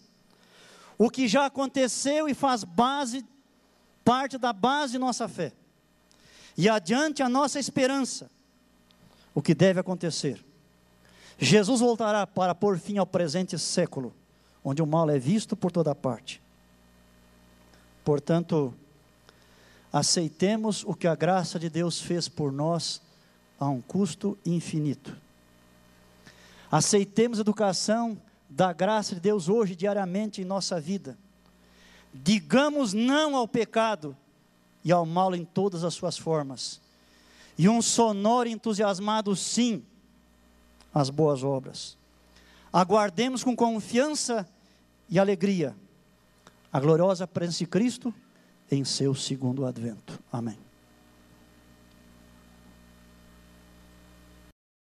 [0.99, 3.25] O que já aconteceu e faz base,
[4.05, 5.53] parte da base de nossa fé.
[6.57, 8.31] E adiante a nossa esperança.
[9.35, 10.45] O que deve acontecer.
[11.39, 14.15] Jesus voltará para pôr fim ao presente século,
[14.63, 16.42] onde o mal é visto por toda parte.
[18.05, 18.75] Portanto,
[19.93, 23.01] aceitemos o que a graça de Deus fez por nós
[23.59, 25.17] a um custo infinito.
[26.71, 31.17] Aceitemos a educação da graça de Deus hoje, diariamente em nossa vida.
[32.13, 34.17] Digamos não ao pecado
[34.85, 36.81] e ao mal em todas as suas formas.
[37.57, 39.85] E um sonoro entusiasmado sim
[40.93, 41.97] às boas obras.
[42.73, 44.49] Aguardemos com confiança
[45.09, 45.77] e alegria
[46.73, 48.15] a gloriosa presença de Cristo
[48.71, 50.19] em seu segundo advento.
[50.33, 50.59] Amém.